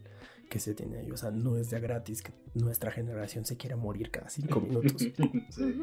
[0.48, 1.10] que se tiene ahí.
[1.10, 5.02] O sea, no es de gratis que nuestra generación se quiera morir cada cinco minutos.
[5.50, 5.74] sí.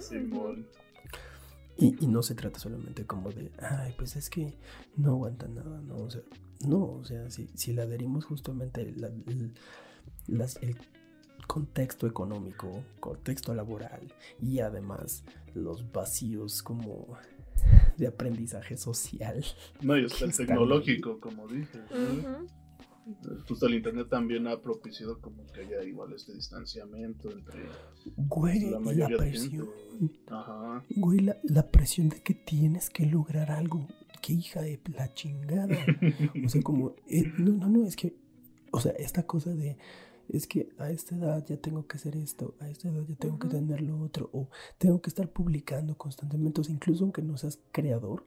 [0.00, 0.66] Simón.
[1.80, 4.54] Y, y no se trata solamente como de, ay, pues es que
[4.96, 5.96] no aguanta nada, ¿no?
[5.96, 6.20] O sea,
[6.66, 9.54] no, o sea, si, si le adherimos justamente la- el,
[10.26, 10.76] las- el
[11.46, 17.16] contexto económico, contexto laboral y además los vacíos como
[17.96, 19.44] de aprendizaje social.
[19.80, 21.78] No, y está el tecnológico, como dije.
[21.90, 22.46] Ujú.
[23.48, 27.60] Justo el internet también ha propiciado como que haya igual este distanciamiento entre
[28.16, 29.68] Güey, la la, mayoría de presión.
[29.98, 30.18] gente.
[30.28, 30.84] Ajá.
[30.96, 33.86] Güey, la, la presión de que tienes que lograr algo.
[34.22, 35.76] Qué hija de la chingada.
[36.44, 38.16] O sea, como, eh, no, no, no, es que,
[38.70, 39.78] o sea, esta cosa de,
[40.32, 43.38] es que a esta edad ya tengo que hacer esto, a esta edad ya tengo
[43.38, 47.36] que tener lo otro, o tengo que estar publicando constantemente, o sea, incluso aunque no
[47.36, 48.26] seas creador,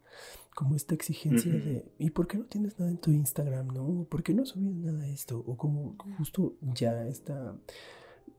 [0.56, 4.06] como esta exigencia de, ¿y por qué no tienes nada en tu Instagram, no?
[4.10, 5.44] ¿Por qué no subes nada a esto?
[5.48, 7.56] O como justo ya esta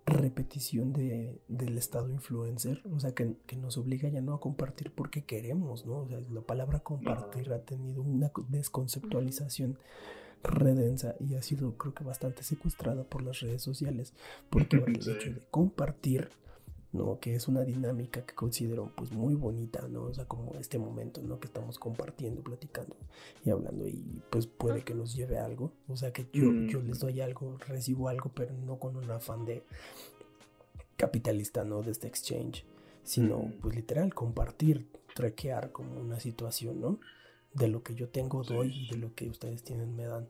[0.07, 4.92] repetición de, del estado influencer, o sea, que, que nos obliga ya no a compartir
[4.94, 6.00] porque queremos, ¿no?
[6.00, 9.79] O sea, la palabra compartir ha tenido una co- desconceptualización
[10.42, 14.12] redensa y ha sido creo que bastante secuestrada por las redes sociales,
[14.51, 16.29] porque ahora el hecho de compartir,
[16.92, 17.18] ¿no?
[17.18, 20.03] Que es una dinámica que considero pues muy bonita, ¿no?
[20.05, 21.40] O sea, como este momento, ¿no?
[21.40, 22.94] Que estamos compartiendo, platicando
[23.44, 26.68] y hablando y pues puede que nos lleve a algo, o sea, que yo, Mm.
[26.68, 29.64] yo les doy algo, recibo algo, pero no con un afán de
[30.97, 31.83] capitalista, ¿no?
[31.83, 32.64] De este exchange,
[33.03, 33.53] sino Mm.
[33.61, 36.99] pues literal compartir, traquear como una situación, ¿no?
[37.55, 40.27] De lo que yo tengo doy y de lo que ustedes tienen me dan.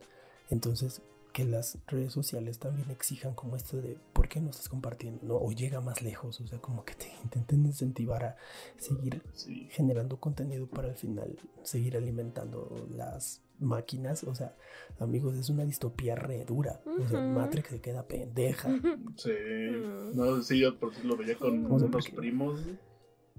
[0.50, 5.20] Entonces, que las redes sociales también exijan como esto de ¿por qué no estás compartiendo?
[5.26, 5.34] ¿no?
[5.37, 8.37] O llega más lejos, o sea, como que te intenten incentivar a
[8.76, 9.66] seguir Sí.
[9.72, 14.22] generando contenido para al final seguir alimentando las máquinas.
[14.24, 14.54] O sea,
[15.00, 16.80] amigos, es una distopía re dura.
[16.87, 17.20] O sea.
[17.20, 18.68] Matrix se queda pendeja.
[19.16, 19.30] Sí.
[19.32, 20.14] Mm.
[20.16, 21.64] No, sí, yo por lo veía con.
[21.66, 22.60] O sea, unos porque- primos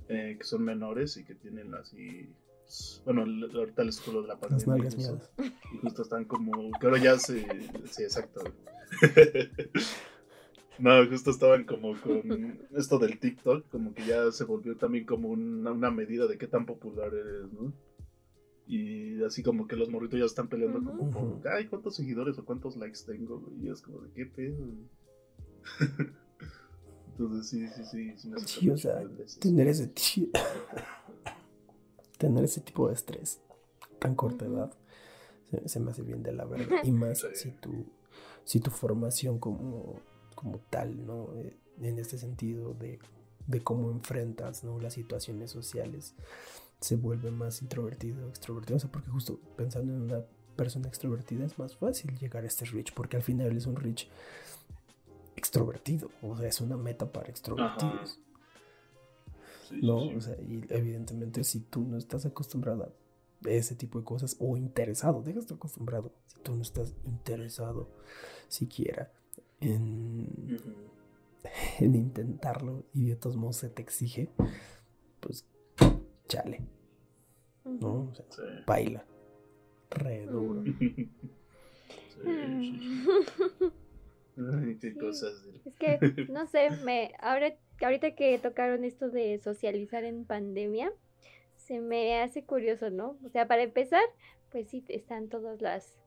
[0.10, 2.30] eh, que son menores y que tienen así.
[3.06, 4.58] Bueno, ahorita les juro de la pandemia.
[4.58, 5.32] Las nalgas miadas.
[5.74, 6.72] Y justo están como.
[6.80, 7.46] Que ahora ya se.
[7.92, 8.42] Sí, exacto.
[10.78, 15.30] No, justo estaban como con esto del TikTok, como que ya se volvió también como
[15.30, 17.72] una, una medida de qué tan popular eres, ¿no?
[18.68, 22.44] Y así como que los morritos ya están peleando como por, ay, ¿cuántos seguidores o
[22.44, 23.42] cuántos likes tengo?
[23.62, 24.58] Y es como de, ¿qué pedo?
[24.58, 24.90] güey?"
[27.18, 28.30] Entonces sí, sí, sí.
[28.46, 29.02] sí o sea,
[29.40, 30.30] tener ese, ti-
[32.26, 33.40] tener ese tipo de estrés
[34.00, 34.74] tan corta edad
[35.52, 36.82] se, se me hace bien de la verga.
[36.84, 37.28] Y más Sí.
[37.36, 37.86] si tu,
[38.44, 40.00] si tu formación como,
[40.36, 41.34] como tal, ¿no?
[41.36, 43.00] Eh, En este sentido de,
[43.48, 44.80] de cómo enfrentas ¿no?
[44.80, 46.16] las situaciones sociales
[46.80, 48.78] se vuelve más introvertido o extrovertido.
[48.78, 50.22] O sea, porque justo pensando en una
[50.56, 54.08] persona extrovertida es más fácil llegar a este reach, porque al final es un reach
[55.36, 56.10] extrovertido.
[56.22, 58.20] O sea, es una meta para extrovertidos.
[59.68, 60.00] Sí, ¿no?
[60.10, 60.16] sí.
[60.16, 62.84] O sea, y evidentemente si tú no estás acostumbrado
[63.46, 66.94] a ese tipo de cosas o interesado, deja de estar acostumbrado, si tú no estás
[67.04, 67.90] interesado
[68.48, 69.12] siquiera
[69.60, 70.60] en,
[71.80, 74.30] intentarlo y de todos modos se te exige,
[75.20, 75.46] pues
[76.28, 76.62] chale,
[77.64, 78.10] ¿no?
[78.12, 78.42] O sea, Sí.
[78.68, 79.06] baila,
[79.92, 80.62] re duro.
[80.62, 80.76] Mm.
[82.10, 83.06] Sí, sí, sí.
[84.38, 84.98] Ay, qué Sí.
[84.98, 85.34] cosas.
[85.66, 90.92] Es que, no sé, me, ahora, ahorita que tocaron esto de socializar en pandemia,
[91.56, 93.18] se me hace curioso, ¿no?
[93.26, 94.04] O sea, para empezar,
[94.52, 95.98] pues sí, están todas las,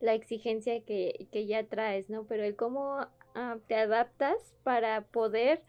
[0.00, 2.24] la exigencia que, que ya traes, ¿no?
[2.26, 5.62] Pero el cómo ah, te adaptas para poder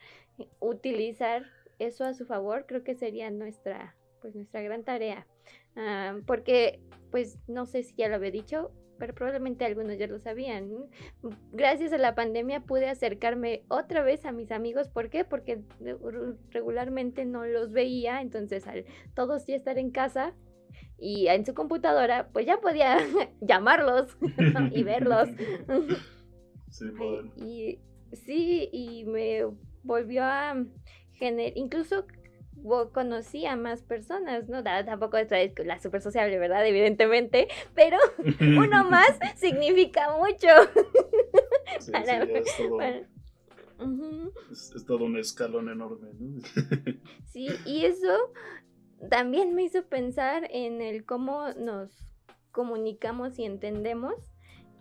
[0.59, 1.45] utilizar
[1.79, 5.27] eso a su favor, creo que sería nuestra, pues nuestra gran tarea.
[5.75, 6.79] Ah, porque,
[7.11, 8.71] pues, no sé si ya lo había dicho,
[9.03, 10.69] pero probablemente algunos ya lo sabían.
[11.51, 14.87] gracias a la pandemia pude acercarme otra vez a mis amigos.
[14.87, 15.25] ¿Por qué?
[15.25, 15.61] Porque
[16.51, 20.33] regularmente no los veía, entonces al todos ya estar en casa
[20.97, 22.97] y en su computadora, pues ya podía
[23.41, 24.17] llamarlos
[24.71, 25.27] y verlos.
[26.69, 27.29] Sí, bueno.
[27.35, 27.79] y
[28.13, 29.41] sí, y me
[29.83, 30.63] volvió a
[31.11, 32.05] generar, incluso
[32.91, 34.63] conocí a más personas, ¿no?
[34.63, 35.29] Tampoco es
[35.65, 36.65] la super sociable, ¿verdad?
[36.65, 37.97] Evidentemente, pero
[38.39, 40.47] uno más significa mucho.
[41.79, 43.01] Sí, para- es todo, para-
[43.79, 44.31] Ujú.
[44.51, 46.41] es, es todo un escalón enorme, ¿no?
[47.25, 48.15] Sí, y eso
[49.09, 52.07] también me hizo pensar en el cómo nos
[52.51, 54.13] comunicamos y entendemos.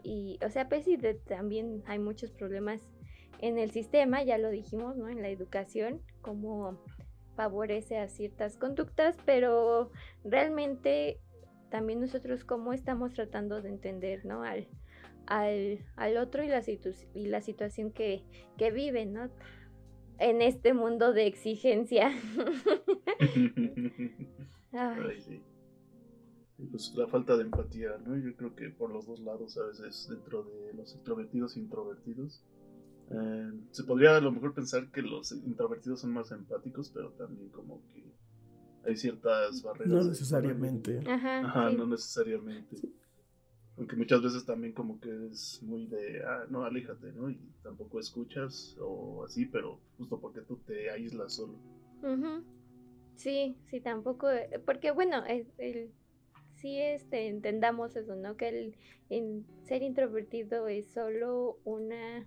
[0.04, 2.82] Y, o sea, pues sí, de- también hay muchos problemas
[3.40, 5.08] en el sistema, ya lo dijimos, ¿no?
[5.08, 6.84] En la educación, cómo
[7.36, 9.90] favorece a ciertas conductas, pero
[10.24, 11.20] realmente
[11.70, 14.42] también nosotros cómo estamos tratando de entender, ¿no?
[14.42, 14.68] Al,
[15.26, 18.24] al, al otro y la, situ- y la situación que,
[18.58, 19.30] que vive, ¿no?
[20.18, 22.10] En este mundo de exigencia.
[24.72, 25.20] Ay.
[25.22, 25.42] Sí,
[26.70, 28.16] Pues la falta de empatía, ¿no?
[28.16, 32.44] Yo creo que por los dos lados, a veces, dentro de los extrovertidos e introvertidos.
[33.10, 37.50] Eh, se podría a lo mejor pensar que los introvertidos son más empáticos, pero también
[37.50, 38.04] como que
[38.84, 40.04] hay ciertas barreras.
[40.04, 41.00] No necesariamente.
[41.06, 41.76] Ajá, Ajá, sí.
[41.76, 42.76] no necesariamente.
[43.76, 47.30] Aunque muchas veces también como que es muy de, ah, no, aléjate, ¿no?
[47.30, 51.54] Y tampoco escuchas o así, pero justo porque tú te aíslas solo.
[52.02, 52.44] Ujú.
[53.16, 55.92] Sí, sí, tampoco, eh, porque bueno, es el,
[56.54, 58.36] sí este, entendamos eso, ¿no?
[58.36, 58.76] Que el,
[59.08, 62.26] en ser introvertido es solo una,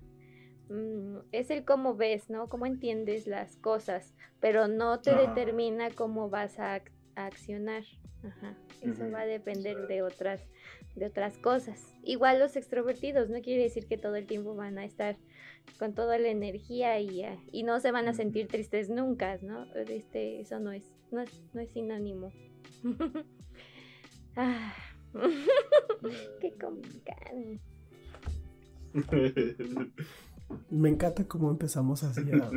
[1.32, 2.49] es el cómo ves, ¿no?
[2.49, 7.84] Cómo entiendes las cosas, pero no te determina cómo vas a, ac- a accionar.
[8.23, 8.58] Ajá.
[8.82, 10.41] Eso va a depender de otras,
[10.95, 11.93] de otras cosas.
[12.04, 15.15] Igual los extrovertidos, no quiere decir que todo el tiempo van a estar
[15.80, 19.65] con toda la energía y, ah, y no se van a sentir tristes nunca, ¿no?
[19.75, 22.32] Este, eso no es, no es, no es sinónimo.
[24.38, 24.73] Ah,
[26.41, 27.58] qué complicado.
[30.70, 32.50] Me encanta cómo empezamos así a-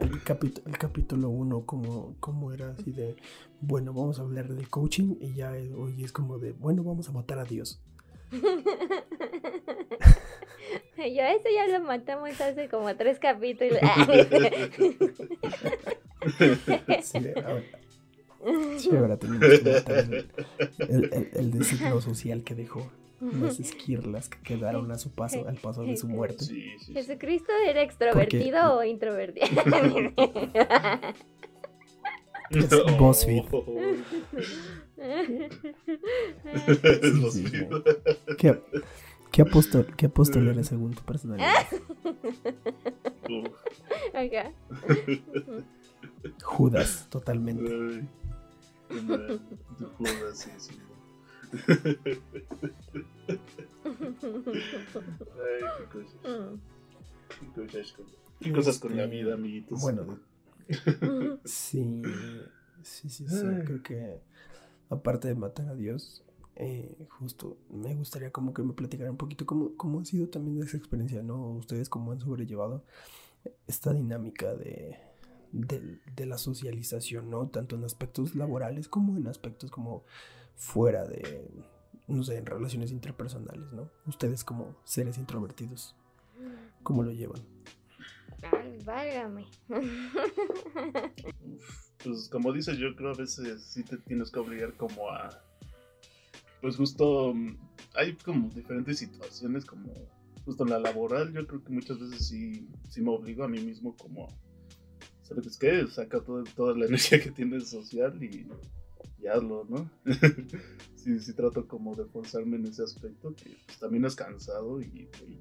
[0.00, 3.16] el, capítulo el capítulo 1, como, como era así de,
[3.60, 7.12] bueno, vamos a hablar del coaching y ya hoy es como de, bueno, vamos a
[7.12, 7.80] matar a Dios.
[10.96, 13.78] Yo eso ya lo matamos hace como tres capítulos.
[17.02, 17.62] Sí, ahora,
[18.78, 20.30] sí, ahora tenemos que matar el,
[20.78, 25.56] el, el- el designo social que dejó, las esquirlas que quedaron a su paso, al
[25.56, 26.44] paso de su muerte.
[26.44, 26.92] Sí, sí, sí.
[26.94, 29.46] ¿Jesucristo era extrovertido o introvertido?
[32.50, 33.44] Es BuzzFeed.
[34.96, 35.52] Es
[37.02, 37.30] Sí, BuzzFeed.
[37.30, 37.44] sí,
[38.38, 38.58] ¿Qué,
[39.30, 41.66] qué apóstol, qué apóstol eres según tu personalidad?
[46.42, 48.02] Judas, totalmente.
[49.98, 50.72] joda, sí, sí.
[51.52, 51.58] Ay,
[55.78, 56.16] qué cosas.
[56.24, 56.58] Mm.
[57.28, 58.06] Qué cosas con,
[58.40, 59.80] qué cosas con la Este, vida, amiguitos.
[59.80, 60.18] Bueno,
[61.44, 62.02] sí,
[62.82, 63.44] sí, sí, sí.
[63.64, 64.20] Creo que
[64.90, 66.24] aparte de matar a Dios,
[66.56, 70.62] eh, justo me gustaría como que me platicaran un poquito cómo, cómo ha sido también
[70.62, 71.52] esa experiencia, ¿no?
[71.52, 72.84] Ustedes cómo han sobrellevado
[73.66, 74.98] esta dinámica de,
[75.52, 77.48] de, de la socialización, ¿no?
[77.48, 80.04] Tanto en aspectos laborales como en aspectos como
[80.54, 81.48] fuera de,
[82.08, 83.90] no sé, en relaciones interpersonales, ¿no?
[84.06, 85.94] Ustedes como seres introvertidos,
[86.82, 87.42] ¿cómo lo llevan?
[88.42, 89.46] Ay, válgame.
[92.02, 95.30] Pues como dices, yo creo a veces sí te tienes que obligar como a...
[96.60, 97.56] Pues justo mm,
[97.94, 99.92] hay como diferentes situaciones como
[100.44, 103.60] justo en la laboral, yo creo que muchas veces sí, sí me obligo a mí
[103.60, 104.28] mismo como...
[105.28, 105.86] ¿Sabes qué?
[105.88, 108.46] Saca todo- toda la energía que tienes social y,
[109.22, 109.90] y hazlo, ¿no?
[110.96, 115.08] sí, sí trato como de forzarme en ese aspecto, que pues, también es cansado y
[115.20, 115.38] muy,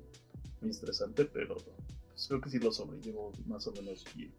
[0.62, 4.34] muy estresante, pero pues, creo que sí lo sobrellevo más o menos bien.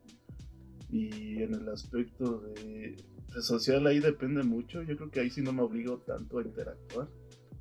[0.91, 2.97] Y en el aspecto de,
[3.43, 4.83] social ahí depende mucho.
[4.83, 7.09] Yo creo que ahí sí no me obligo tanto a interactuar.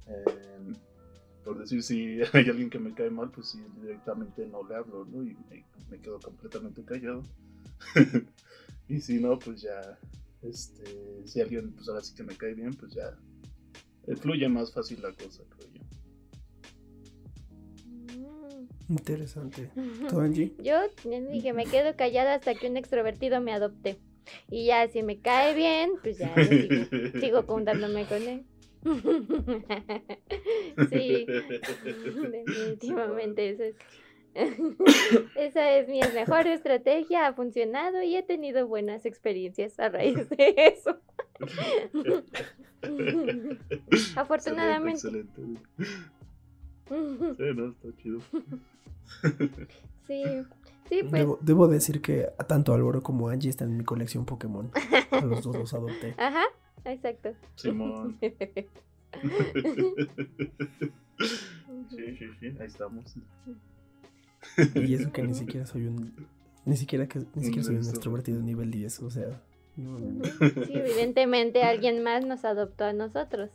[0.08, 0.74] Eh,
[1.44, 5.06] por decir, si hay alguien que me cae mal, pues sí, directamente no le hablo,
[5.06, 5.24] ¿no?
[5.24, 5.36] Y
[5.90, 7.22] me quedo completamente callado.
[8.88, 10.00] y si no, pues ya,
[10.42, 13.18] este, si alguien, pues ahora sí que me cae bien, pues ya
[14.08, 15.88] eh, fluye más fácil la cosa, creo yo.
[18.90, 19.70] Interesante.
[20.10, 20.54] ¿Tú, Angie?
[20.60, 20.80] Yo
[21.32, 23.98] dije, me quedo callada hasta que un extrovertido me adopte.
[24.50, 26.86] Y ya, si me cae bien, pues ya sigo,
[27.20, 28.46] sigo juntándome con él.
[30.90, 31.26] sí,
[32.46, 33.76] definitivamente esa es,
[35.36, 40.54] esa es mi mejor estrategia, ha funcionado y he tenido buenas experiencias a raíz de
[40.58, 40.98] eso.
[44.16, 45.00] Afortunadamente.
[45.00, 45.62] Excelente, excelente.
[47.38, 48.20] Sí, no, está chido.
[50.08, 50.24] Sí,
[50.88, 51.12] sí, pues.
[51.12, 54.72] Debo, debo decir que tanto Álvaro como Angie están en mi colección Pokémon.
[55.12, 56.16] A los dos los adopté.
[56.18, 56.44] Ajá,
[56.86, 57.34] exacto.
[57.56, 58.18] Simón.
[61.90, 63.16] Sí, sí, sí, ahí estamos.
[64.76, 66.14] Y eso que ni siquiera soy un.
[66.66, 69.42] Ni siquiera, que, ni siquiera soy un extrovertido nivel 10, o sea.
[69.78, 69.98] no.
[70.26, 73.50] Sí, evidentemente alguien más nos adoptó a nosotros.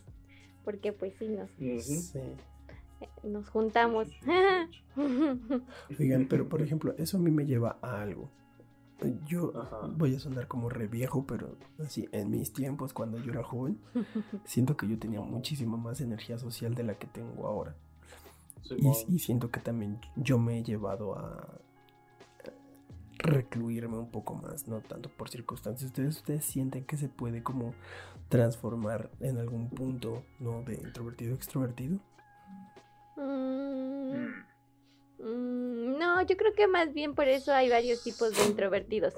[0.64, 1.50] Porque pues sí, nos,
[1.84, 2.20] Sí.
[3.24, 4.08] nos juntamos.
[5.98, 8.30] Oigan, pero por ejemplo, eso a mí me lleva a algo.
[9.26, 9.88] Yo Ajá.
[9.96, 13.78] voy a sonar como re viejo, pero así, en mis tiempos, cuando yo era joven,
[14.44, 17.74] siento que yo tenía muchísima más energía social de la que tengo ahora.
[19.08, 21.60] Y, siento que también yo me he llevado a
[23.18, 25.90] recluirme un poco más, no tanto por circunstancias.
[25.90, 27.74] ¿Ustedes, ustedes sienten que se puede como
[28.28, 30.62] transformar en algún punto, ¿no?
[30.62, 31.98] De introvertido a extrovertido.
[33.16, 33.92] Mm,
[35.22, 35.98] Mm.
[35.98, 39.14] no, yo creo que más bien por eso hay varios tipos de introvertidos.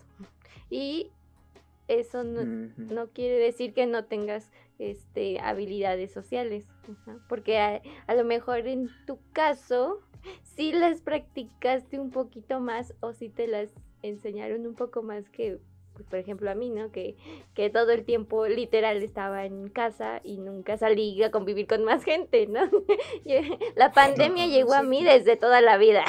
[0.71, 1.11] Y
[1.89, 2.45] eso no,
[2.77, 6.67] no quiere decir que no tengas este habilidades sociales,
[7.29, 10.01] porque a, lo mejor en tu caso
[10.43, 13.73] sí las practicaste un poquito más o sí te las
[14.03, 15.61] enseñaron un poco más que
[16.11, 16.91] por ejemplo a mí, ¿no?
[16.91, 17.17] Que,
[17.55, 22.03] que todo el tiempo literal estaba en casa y nunca salí a convivir con más
[22.05, 22.69] gente, ¿no?
[23.25, 26.05] Yo- La pandemia llegó a mí desde toda la vida.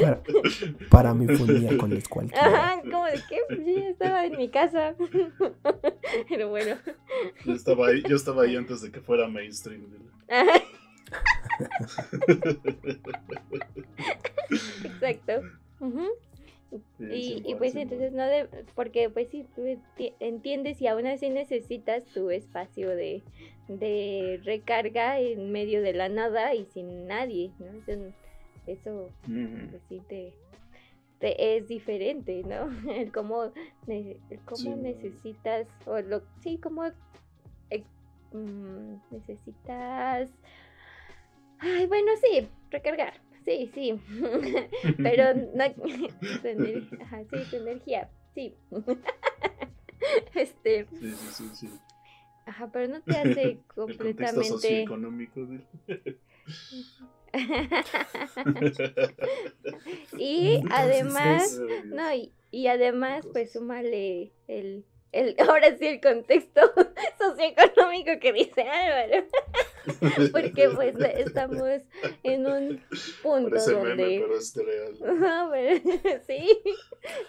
[0.00, 0.22] Para,
[0.90, 2.46] para mí fue un miércoles cualquiera.
[2.46, 4.94] Ajá, como de que pues, ya estaba en mi casa.
[6.28, 6.76] Pero bueno.
[7.44, 9.86] Yo estaba ahí, yo estaba ahí antes de que fuera mainstream.
[10.28, 10.62] Ajá,
[14.84, 15.32] Exacto.
[15.78, 16.31] Sí,
[17.00, 22.04] Y, pues entonces no de, porque pues sí, tú enti- entiendes y aún así necesitas
[22.14, 23.22] tu espacio de,
[23.68, 27.66] de recarga en medio de la nada y sin nadie, ¿no?
[28.66, 29.10] Eso,
[29.70, 30.32] pues sí te,
[31.18, 32.68] te es diferente, ¿no?
[32.94, 33.52] El cómo,
[33.86, 34.80] el cómo Sí.
[34.80, 36.84] necesitas, o lo, sí, cómo
[38.32, 40.30] mm, necesitas,
[41.58, 43.14] ay, bueno, sí, recargar,
[43.44, 44.00] sí, sí,
[45.02, 45.64] pero no,
[47.00, 48.54] ajá, sí, tu energía, sí.
[50.34, 51.70] Este, Sí, sí, sí, sí.
[52.46, 54.48] ajá, pero no te hace El completamente.
[54.48, 55.64] socioeconómico del...
[60.18, 66.60] y además, No, y, y además, pues súmale el, el, ahora sí el contexto
[67.18, 69.26] socioeconómico que dice Álvaro,
[70.32, 71.82] porque pues estamos
[72.22, 72.80] en un
[73.22, 74.20] punto Parece meme, donde...
[74.20, 75.22] pero es real.
[75.22, 76.48] Ajá, pero- sí,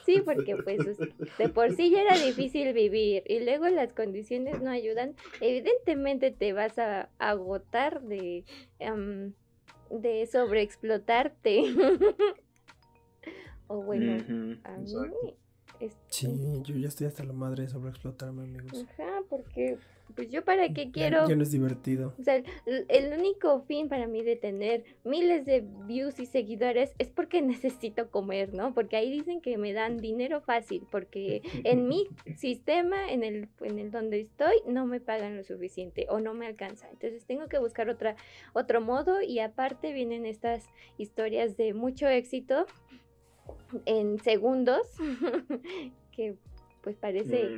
[0.06, 4.62] sí, porque pues es- de por sí ya era difícil vivir y luego las condiciones
[4.62, 8.44] no ayudan, evidentemente te vas a agotar de,
[8.80, 9.34] em,
[9.90, 11.64] de sobreexplotarte.
[13.68, 14.14] o bueno,
[14.64, 14.94] a mí
[15.80, 16.06] exacto.
[16.10, 16.28] Sí,
[16.64, 18.86] yo ya estoy hasta la madre de sobreexplotarme, amigos.
[18.94, 19.78] Ajá, porque
[20.16, 21.28] pues yo para qué quiero...
[21.28, 22.14] Ya no es divertido.
[22.20, 27.10] O sea, el, único fin para mí de tener miles de views y seguidores es
[27.10, 28.74] porque necesito comer, ¿no?
[28.74, 32.08] Porque ahí dicen que me dan dinero fácil, porque en mi
[32.38, 36.48] sistema, en el, en el donde estoy, no me pagan lo suficiente o no me
[36.48, 36.90] alcanza.
[36.90, 38.16] Entonces tengo que buscar otra,
[38.54, 42.66] otro modo y aparte vienen estas historias de mucho éxito
[43.86, 44.88] en segundos
[46.12, 46.36] que
[46.82, 47.50] pues parece.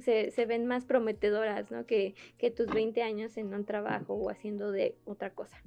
[0.00, 1.86] Se, se ven más prometedoras, ¿no?
[1.86, 5.62] Que, que tus 20 años en un trabajo o haciendo de otra cosa.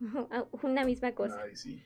[0.62, 1.42] Una misma cosa.
[1.42, 1.82] Ay, sí.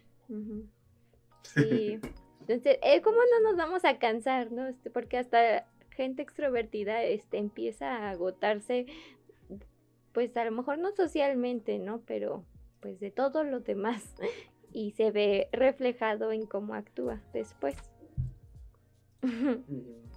[1.42, 1.98] Sí.
[2.40, 4.66] Entonces, eh, ¿cómo no nos vamos a cansar, no?
[4.66, 8.86] Este, porque hasta gente extrovertida este, empieza a agotarse,
[10.12, 12.02] pues a lo mejor no socialmente, ¿no?
[12.06, 12.44] Pero
[12.80, 14.14] pues de todo lo demás.
[14.74, 17.76] Y se ve reflejado en cómo actúa después.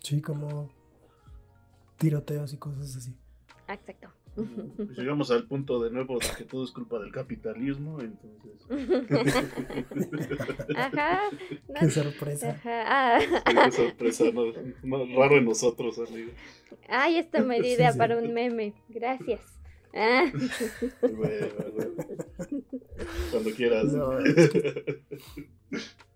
[0.00, 0.70] Sí, como
[1.98, 3.14] tiroteos y cosas así.
[3.68, 4.08] Exacto.
[4.34, 8.66] Pues llegamos al punto de nuevo de que todo es culpa del capitalismo, entonces.
[10.76, 11.20] Ajá.
[11.68, 12.50] no, Qué sorpresa.
[12.50, 12.84] Ajá.
[12.86, 14.44] Ah, Sí, qué sorpresa, no,
[14.82, 16.32] no, raro en nosotros, amigo.
[16.88, 17.98] Ay, esta me dio idea Sí, sí.
[17.98, 18.74] para un meme.
[18.88, 19.40] Gracias.
[19.94, 20.26] Ah,
[21.00, 21.92] Bueno, bueno.
[23.30, 23.84] Cuando quieras.
[23.92, 25.02] No, es que-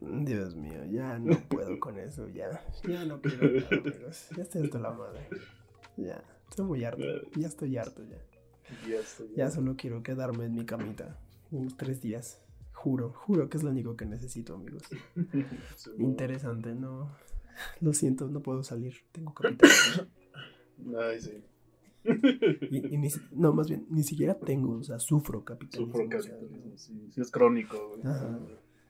[0.00, 2.64] Dios mío, ya no puedo con eso, ya.
[2.86, 4.28] Ya no quiero nada, amigos.
[4.36, 5.28] Ya estoy hasta la madre.
[5.96, 7.02] Ya, estoy muy harto.
[7.36, 8.18] Ya estoy harto ya.
[8.88, 9.28] Ya estoy.
[9.34, 11.18] Ya solo quiero quedarme en mi camita.
[11.50, 12.40] Unos tres días.
[12.72, 14.82] Juro, juro que es lo único que necesito, amigos.
[15.98, 17.10] Interesante, no.
[17.80, 18.94] Lo siento, no puedo salir.
[19.10, 19.68] Tengo capital.
[20.96, 21.42] Ay, sí.
[22.70, 25.94] Y, y ni no, más bien, ni siquiera tengo, o sea, sufro capitalismo.
[25.94, 28.00] Sufro o sea, capitalismo, sí, sí es crónico, güey.
[28.06, 28.38] Ajá.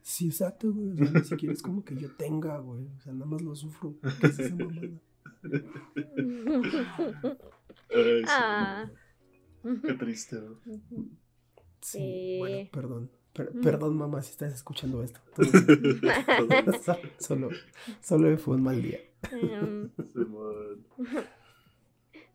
[0.03, 0.93] Sí, exacto, güey.
[0.93, 2.87] O sea, ni siquiera es como que yo tenga, güey.
[2.97, 3.95] O sea, nada más lo sufro.
[4.21, 4.89] ¿Qué es esa mamada?
[7.91, 8.27] Ay, sí.
[8.29, 8.91] Ah.
[9.85, 10.57] Qué triste, ¿no?
[11.81, 12.37] Sí, Sí.
[12.39, 13.11] bueno, perdón.
[13.35, 13.61] Per- Mm.
[13.61, 15.21] perdón, mamá, si estás escuchando esto.
[17.19, 17.51] Solo,
[18.01, 18.99] solo fue un mal día.
[20.13, 20.85] Simón.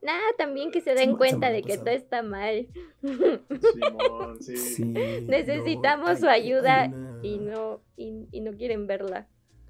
[0.04, 2.68] Nada, también que se den cuenta de que todo está mal
[3.02, 4.56] Simón, sí.
[4.58, 4.84] Sí,
[5.28, 6.88] Necesitamos no, su ayuda
[7.22, 9.28] y no y, y no quieren verla.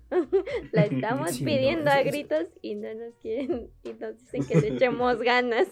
[0.71, 4.67] La estamos Sí, pidiendo a gritos y no nos quieren y nos dicen que le
[4.75, 5.67] echemos ganas.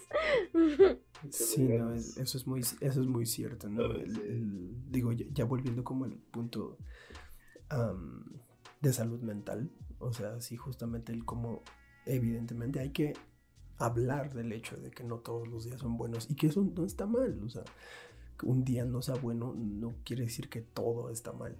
[1.30, 3.82] Sí, no, es- eso es muy, eso es muy cierto, ¿no?
[3.82, 4.20] Ah, El- sí.
[4.24, 6.76] el- digo, ya, ya volviendo como al punto
[8.80, 11.62] de salud mental, o sea, sí, justamente el cómo,
[12.04, 13.14] evidentemente hay que
[13.86, 16.84] hablar del hecho de que no todos los días son buenos y que eso no
[16.84, 17.64] está mal, o sea,
[18.38, 21.56] que un día no sea bueno no quiere decir que todo está mal,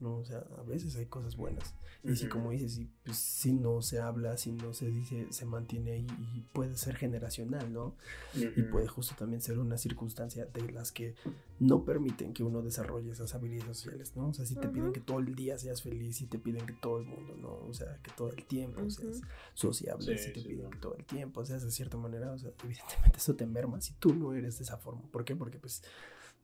[0.00, 0.16] ¿no?
[0.18, 1.74] O sea, a veces hay cosas buenas.
[2.04, 5.44] Y si, como dices, si, pues, si no se habla, si no se dice, se
[5.44, 7.96] mantiene ahí y puede ser generacional, ¿no?
[8.34, 11.14] y puede justo también ser una circunstancia de las que
[11.58, 14.28] no permiten que uno desarrolle esas habilidades sociales, ¿no?
[14.28, 16.74] O sea, si te piden que todo el día seas feliz, si te piden que
[16.74, 17.54] todo el mundo, ¿no?
[17.66, 19.22] O sea, que todo el tiempo seas
[19.54, 20.70] sociable, Sí, si te sí, piden no.
[20.70, 23.94] que todo el tiempo seas de cierta manera, o sea, evidentemente eso te merma si
[23.94, 25.02] tú no eres de esa forma.
[25.10, 25.34] ¿Por qué?
[25.34, 25.82] Porque pues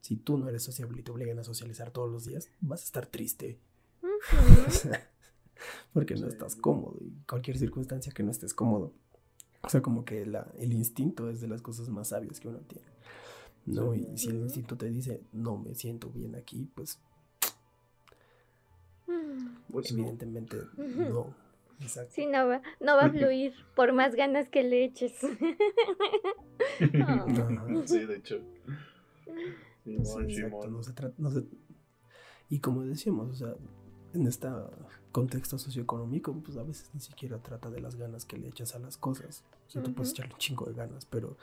[0.03, 2.83] si tú no eres sociable y te obligan a socializar todos los días, vas a
[2.83, 3.57] estar triste.
[5.93, 8.91] Porque no estás cómodo y cualquier circunstancia que no estés cómodo.
[9.61, 12.59] O sea, como que la- el instinto es de las cosas más sabias que uno
[12.59, 12.85] tiene.
[13.65, 13.95] ¿no?
[13.95, 16.99] Y si el instinto te dice, no me siento bien aquí, pues
[19.71, 19.99] Pues no.
[19.99, 21.33] evidentemente no.
[21.79, 22.11] Exacto.
[22.13, 25.13] Sí, no va, no va a fluir por más ganas que le eches.
[27.85, 28.41] Sí, de hecho.
[29.83, 30.71] Sí, exacto, Simón.
[30.73, 31.45] no se trata, no se-
[32.49, 33.55] Y como decíamos, o sea,
[34.13, 34.47] en este
[35.11, 38.79] contexto socioeconómico, pues a veces ni siquiera trata de las ganas que le echas a
[38.79, 39.43] las cosas.
[39.67, 41.37] O sea, tú puedes echarle un chingo de ganas, pero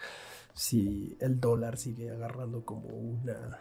[0.55, 3.59] si el dólar sigue agarrando como una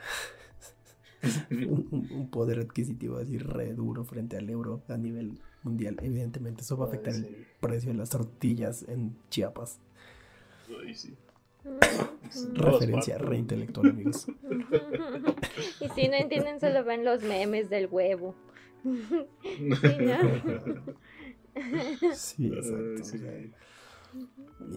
[1.52, 6.86] un, poder adquisitivo así re duro frente al euro a nivel mundial, evidentemente eso va
[6.86, 9.80] a Ay, afectar el precio de las tortillas en Chiapas.
[10.84, 11.16] Ay, sí.
[12.53, 13.30] Referencia partes.
[13.30, 14.28] re intelectual, amigos.
[15.82, 18.36] Y si no entienden, solo ven los memes del huevo.
[22.13, 23.03] Sí, exacto.
[23.03, 23.20] Sí.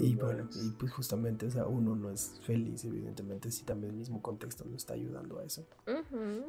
[0.00, 3.98] Y bueno, y pues justamente, o sea, uno no es feliz, evidentemente, si también el
[3.98, 5.66] mismo contexto no está ayudando a eso.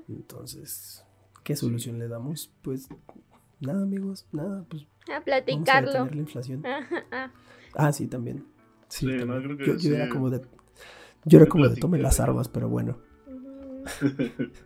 [0.09, 1.03] Entonces,
[1.43, 2.51] ¿qué solución le damos?
[2.61, 2.87] Pues
[3.59, 5.91] nada, amigos, nada, pues A vamos a platicarlo.
[5.91, 6.65] detener la inflación.
[6.65, 7.31] Ajá, ah.
[7.75, 8.45] Ah, sí, también.
[8.93, 9.43] Sí, Sí, no, también.
[9.43, 9.93] creo que yo, yo sí.
[9.95, 10.41] era como de.
[11.25, 12.97] Yo era Sí, como de tome las armas, pero bueno.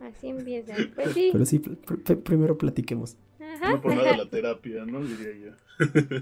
[0.02, 0.76] Así empieza.
[0.96, 1.30] Pues sí.
[1.32, 3.18] Pero sí, pr- pr- primero platiquemos.
[3.40, 3.72] Ajá.
[3.72, 5.02] No por nada la terapia, ¿no?
[5.04, 6.18] Diría yo.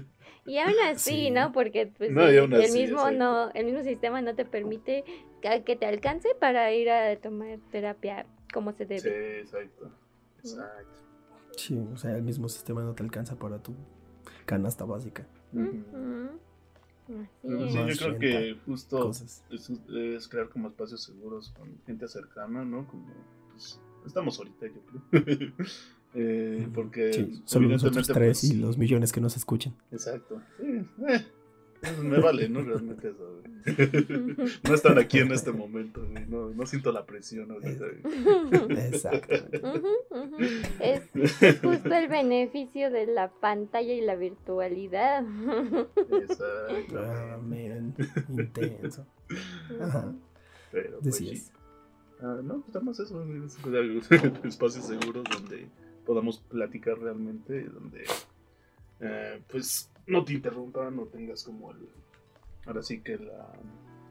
[0.46, 1.30] Y aún así, Sí.
[1.30, 1.52] ¿no?
[1.52, 5.04] Porque pues, No, y el, mismo no, el mismo sistema no te permite
[5.42, 9.40] que, que te alcance para ir a tomar terapia como se Sí, debe.
[9.40, 9.90] exacto.
[10.38, 10.90] Exacto.
[11.56, 13.74] Sí, o sea, el mismo sistema no te alcanza para tu
[14.44, 15.26] canasta básica.
[15.52, 16.38] Ujú.
[17.08, 17.72] Así Pero es.
[17.72, 19.42] sí, yo Más creo que justo es,
[19.88, 22.86] es crear como espacios seguros con gente cercana, ¿no?
[22.88, 23.06] Como
[23.52, 24.80] pues, estamos ahorita, yo
[25.10, 25.52] creo.
[26.18, 29.74] Eh, porque Sí, solo nosotros tres pues, y los millones que nos escuchen.
[29.90, 30.40] Exacto.
[30.56, 31.26] Sí, eh, pues,
[32.02, 32.62] me vale, ¿no?
[32.62, 33.56] Realmente eso, güey.
[34.68, 36.26] No están aquí en este momento, güey.
[36.26, 38.00] No, no siento la presión ahorita, güey.
[39.62, 40.36] Ujú.
[40.80, 45.24] Es, es justo el beneficio de la pantalla y la virtualidad.
[46.10, 46.98] Exacto.
[46.98, 47.94] Ah, man,
[48.28, 49.06] intenso.
[49.80, 50.14] Ajá,
[50.70, 51.42] Pero, pues, sí.
[52.20, 53.22] Ah, no, pues nada más eso,
[54.44, 55.68] espacios seguros donde
[56.04, 58.04] podamos platicar realmente, donde
[59.00, 61.88] eh, pues no te interrumpan, no tengas como el,
[62.66, 63.52] ahora sí que la,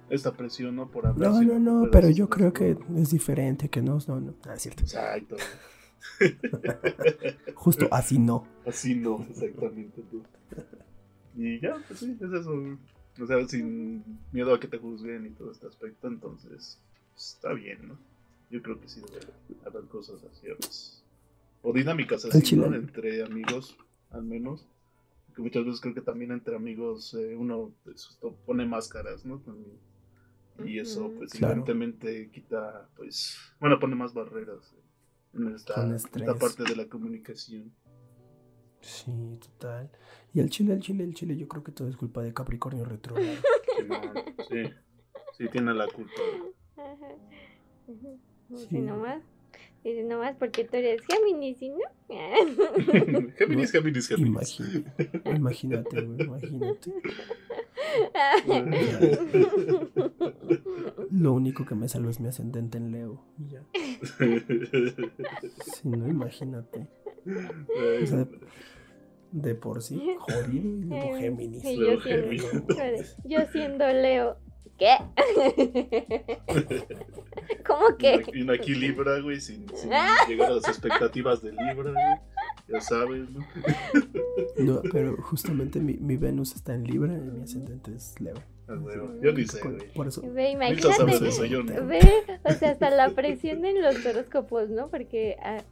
[0.09, 0.89] esta presión, ¿no?
[0.89, 1.31] Por hablar.
[1.31, 4.35] No, no, no, pero yo creo que es diferente, que no, no, no.
[4.47, 4.83] Ah, es cierto.
[4.83, 5.37] Exacto.
[7.55, 8.45] Justo así no.
[8.65, 10.01] Así no, exactamente.
[10.09, 10.23] tú.
[11.35, 12.77] Y ya, pues sí, es eso.
[13.21, 16.79] O sea, sin miedo a que te juzguen y todo este aspecto, entonces
[17.13, 17.97] pues, está bien, ¿no?
[18.49, 19.33] Yo creo que sí debe
[19.65, 20.47] haber cosas así.
[21.61, 22.55] O dinámicas así.
[22.55, 22.73] ¿no?
[22.73, 23.75] Entre amigos,
[24.11, 24.67] al menos.
[25.35, 29.39] Que muchas veces creo que también entre amigos eh, uno pues, pone máscaras, ¿no?
[29.39, 29.77] También.
[30.63, 31.53] Y eso, pues, Claro.
[31.53, 34.81] evidentemente quita, pues, bueno, pone más barreras eh,
[35.33, 35.75] en esta,
[36.39, 37.73] parte de la comunicación.
[38.79, 39.91] Sí, total.
[40.33, 42.85] Y el chile, el chile, el chile, yo creo que todo es culpa de Capricornio
[42.85, 43.33] retrógrado.
[44.47, 44.61] Sí,
[45.37, 46.13] Sí, tiene la culpa.
[46.77, 47.09] Ajá.
[47.87, 48.19] Sí.
[48.47, 49.21] Dice nomás.
[49.83, 51.77] Dice nomás porque tú eres Géminis, ¿y no?
[53.37, 54.59] Géminis, Géminis, Géminis.
[54.59, 54.93] Imagina-
[55.35, 56.91] imagínate, güey, imagínate.
[61.11, 63.21] Lo único que me salva es mi ascendente en Leo.
[63.39, 63.63] y ya.
[65.73, 66.87] Si no, imagínate.
[68.03, 68.27] O sea,
[69.31, 71.61] de por sí, jodido y luego Géminis.
[71.61, 72.31] Sí, yo, siendo,
[73.25, 74.37] yo siendo Leo.
[74.77, 74.97] ¿Qué?
[77.65, 78.23] ¿Cómo que?
[78.33, 79.89] Y una aquí Libra, güey, sin, sin
[80.27, 82.19] llegar a las expectativas de Libra, güey.
[82.67, 83.45] Ya sabes, ¿no?
[84.57, 88.35] No, pero justamente mi, mi Venus está en Libra y mi ascendente es Leo.
[88.67, 89.93] Ah, bueno, yo ni sé, Por, güey.
[89.93, 90.21] por eso.
[90.33, 91.27] Ve, imagínate.
[91.27, 91.85] eso, yo no.
[91.85, 91.99] Ve,
[92.43, 94.87] o sea, hasta la presión en los horóscopos, ¿no?
[94.89, 95.63] Porque ah,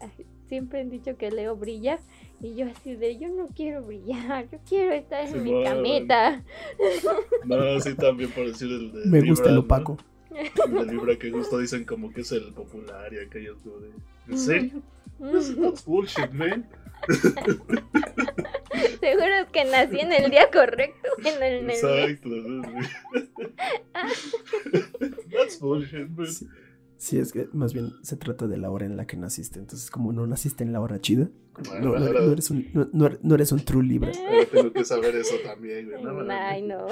[0.47, 1.99] siempre han dicho que Leo brilla
[2.43, 5.63] y yo así de, yo no quiero brillar, yo quiero estar en mi Simón.
[5.63, 6.43] camita.
[7.45, 9.61] No, sí, también por decir el de Me gusta el ¿no?
[9.61, 9.97] opaco.
[10.67, 13.71] El de Libra que justo dicen como que es el popular y aquellos de...
[14.27, 14.81] ¿En serio?
[15.19, 16.67] That's, bullshit, man.
[18.99, 21.83] Seguro es que nací en el día correcto, en el, en el mes.
[21.83, 22.29] Exacto.
[22.29, 22.63] ¿no?
[25.31, 26.27] That's bullshit, man.
[26.27, 26.47] Sí,
[26.97, 29.59] sí, es que más bien se trata de la hora en la que naciste.
[29.59, 31.29] Entonces, como no naciste en la hora chida,
[31.81, 34.11] no, no- no eres, un, no, no- no eres un true Libra.
[34.29, 35.91] Ahora tengo que saber eso también,
[36.31, 36.87] Ay, no.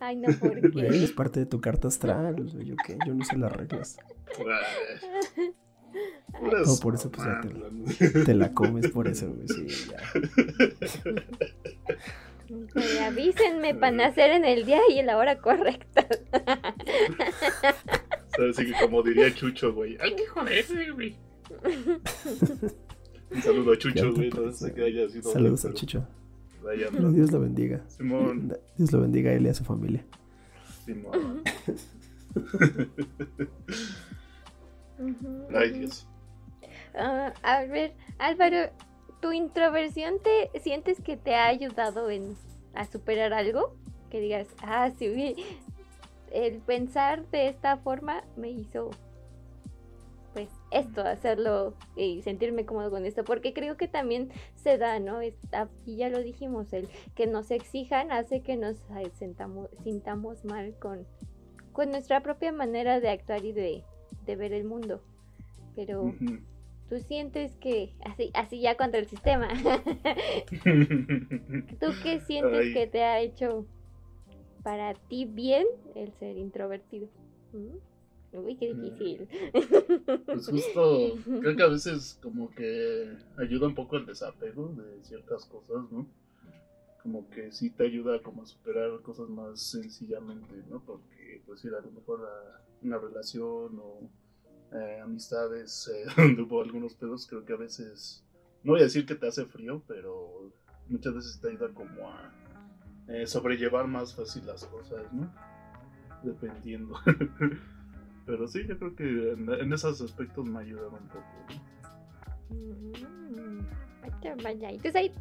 [0.00, 1.04] Ay, no, ¿por qué?
[1.04, 2.40] es parte de tu carta astral.
[2.40, 3.96] o sea, yo qué, yo no sé las reglas.
[6.42, 7.98] No, por eso, pues, ya te- mamadas.
[8.26, 9.48] Te la comes por eso, güey.
[9.48, 9.96] Sí, ya.
[13.06, 16.06] Avísenme para nacer en el día y en la hora correcta.
[18.50, 19.96] Así que como diría Chucho, güey.
[20.00, 21.16] ¡Ay, qué joder, güey!
[23.30, 24.30] Un saludo a Chucho, güey.
[24.30, 24.66] No parece.
[24.68, 25.32] sé que haya sido.
[25.32, 25.74] Saludos a pero
[26.88, 26.98] anda.
[26.98, 27.82] Pero Dios lo bendiga.
[27.88, 28.56] Simón.
[28.76, 30.04] Dios lo bendiga a él y a su familia.
[30.84, 31.42] Simón.
[35.54, 36.06] Ay, Dios.
[36.96, 38.70] Ah, a ver, Álvaro,
[39.20, 42.36] ¿tu introversión te sientes que te ha ayudado en
[42.74, 43.76] a superar algo?
[44.10, 45.34] Que digas, ah, sí, vi-
[46.34, 48.90] el pensar de esta forma me hizo
[50.32, 55.20] pues esto, hacerlo y sentirme cómodo con esto, porque creo que también se da, ¿no?
[55.20, 58.76] Está- y ya lo dijimos, el que nos exijan hace que nos
[59.12, 61.06] sentamos, sintamos mal con,
[61.72, 63.84] con nuestra propia manera de actuar y de,
[64.26, 65.00] de ver el mundo.
[65.76, 66.12] Pero
[66.88, 69.48] tú sientes que, así, así ya contra el sistema,
[71.80, 72.74] ¿tú qué sientes Ay.
[72.74, 73.66] que te ha hecho
[74.64, 77.06] para ti bien el ser introvertido?
[77.52, 78.36] ¿Mm?
[78.36, 79.28] Uy, qué difícil.
[80.26, 85.44] Pues justo, creo que a veces como que ayuda un poco el desapego de ciertas
[85.44, 86.08] cosas, ¿no?
[87.02, 90.80] Como que sí te ayuda como a superar cosas más sencillamente, ¿no?
[90.80, 94.00] Porque pues sí, a lo mejor la- una relación o
[94.72, 98.24] eh, amistades eh, donde hubo algunos pedos, creo que a veces,
[98.64, 100.50] no voy a decir que te hace frío, pero
[100.88, 102.32] muchas veces te ayuda como a
[103.08, 105.30] eh, sobrellevar más fácil las cosas, ¿no?
[106.22, 106.94] Dependiendo.
[108.26, 111.24] Pero sí, yo creo que en, en esos aspectos me ayudaron un poco.
[111.48, 112.56] ¿no?
[112.56, 113.60] Mm,
[114.02, 114.72] vaya, vaya.
[114.72, 115.12] ¿Y tú, Said?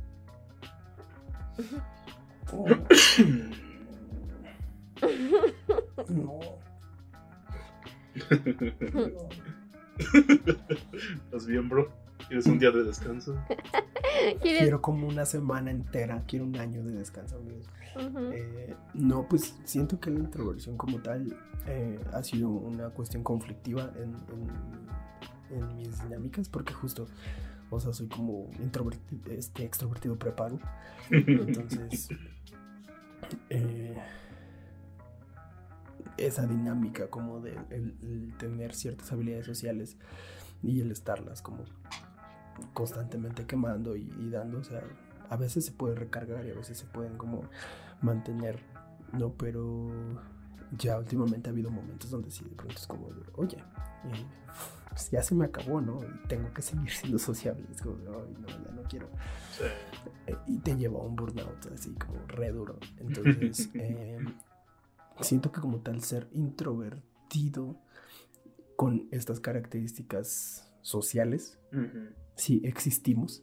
[6.09, 6.39] No.
[11.25, 12.02] ¿Estás bien, bro?
[12.33, 13.35] ¿Quieres un día de descanso?
[14.41, 14.61] ¿Quieres?
[14.63, 17.67] Quiero como una semana entera, quiero un año de descanso, amigos.
[18.33, 23.91] Eh, no, pues siento que la introversión como tal eh, ha sido una cuestión conflictiva
[23.97, 27.05] en, en- en mis dinámicas, porque justo,
[27.69, 30.57] o sea, soy como introvertido, este, extrovertido prepago.
[31.11, 32.09] Entonces,
[33.51, 33.95] eh,
[36.17, 39.97] esa dinámica como de el- el tener ciertas habilidades sociales
[40.63, 41.65] y el estarlas como
[42.73, 44.81] constantemente quemando y, y dando, o sea,
[45.29, 47.43] a veces se puede recargar y a veces se pueden como
[48.01, 48.59] mantener,
[49.13, 49.33] ¿no?
[49.33, 49.89] Pero
[50.77, 54.25] ya últimamente ha habido momentos donde sí, de pronto es como, oye, eh,
[54.89, 55.99] pues ya se me acabó, ¿no?
[56.03, 59.07] Y tengo que seguir siendo sociable, es como, ay, no, ya no quiero
[59.51, 59.63] Sí.
[60.27, 62.77] eh, y te lleva a un burnout así como re duro.
[62.97, 64.19] Entonces, eh,
[65.21, 67.75] siento que como tal ser introvertido
[68.75, 72.13] con estas características sociales, Ujú.
[72.35, 73.41] sí existimos.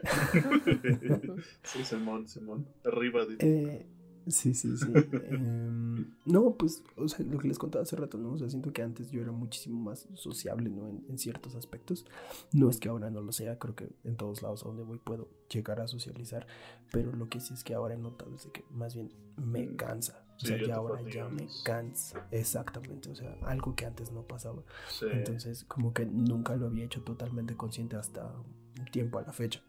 [1.64, 2.66] sí, Simón, Simón.
[2.84, 3.36] Arriba de...
[3.38, 3.86] Eh,
[4.26, 4.84] Sí, sí, sí.
[5.30, 8.32] Em, no, pues, o sea, lo que les contaba hace rato, ¿no?
[8.32, 10.86] O sea, siento que antes yo era muchísimo más sociable, ¿no?
[10.86, 12.04] En, en ciertos aspectos.
[12.52, 14.98] No es que ahora no lo sea, creo que en todos lados a donde voy
[14.98, 16.46] puedo llegar a socializar,
[16.92, 19.66] pero lo que sí es que ahora he notado es de que más bien me
[19.66, 19.76] Mm.
[19.76, 20.26] cansa.
[20.38, 22.28] O Sí, sea, ya ahora ya me cansa.
[22.30, 24.62] Exactamente, o sea, algo que antes no pasaba.
[24.88, 25.06] Sí.
[25.10, 28.32] Entonces, como que nunca lo había hecho totalmente consciente hasta
[28.78, 29.60] un tiempo a la fecha.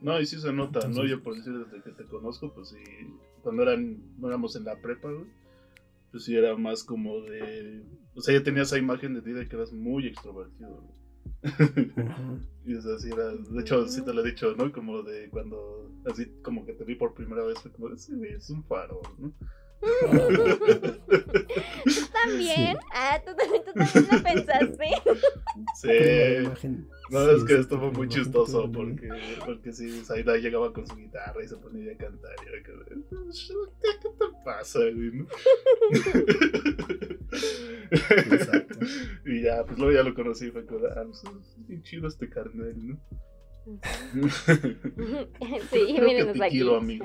[0.00, 1.04] No, y sí se nota, ¿no?
[1.04, 2.78] Yo por decir desde que te conozco, pues sí,
[3.42, 5.26] cuando eran, no éramos en la prepa, güey,
[6.10, 7.82] pues sí era más como de...
[8.14, 11.00] O sea, ya tenía esa imagen de ti de que eras muy extrovertido, güey.
[12.66, 14.70] Y es así, era, de hecho, sí te lo he dicho, ¿no?
[14.72, 18.48] Como de cuando, así como que te vi por primera vez, fue como, sí, es
[18.50, 19.32] un faro, ¿no?
[19.80, 19.86] ¿Tú
[22.12, 22.76] también?
[22.92, 24.90] Ah, ¿tú también, tú también lo pensaste.
[25.80, 25.88] Sí.
[27.10, 29.08] No, sí, es que estuvo primera muy chistoso porque,
[29.44, 32.84] porque sí, Zaida llegaba con su guitarra y se ponía a cantar y era como,
[32.84, 32.94] ¿qué
[34.02, 34.10] te
[34.44, 35.26] pasa, güey?
[37.90, 38.78] Exacto.
[39.26, 42.06] y ya, pues luego ya lo conocí y fue como, ah, pues es bien chido
[42.06, 42.98] este carnal, ¿no?
[45.70, 46.50] Sí, mírenos aquí.
[46.50, 47.04] quiero, amigo.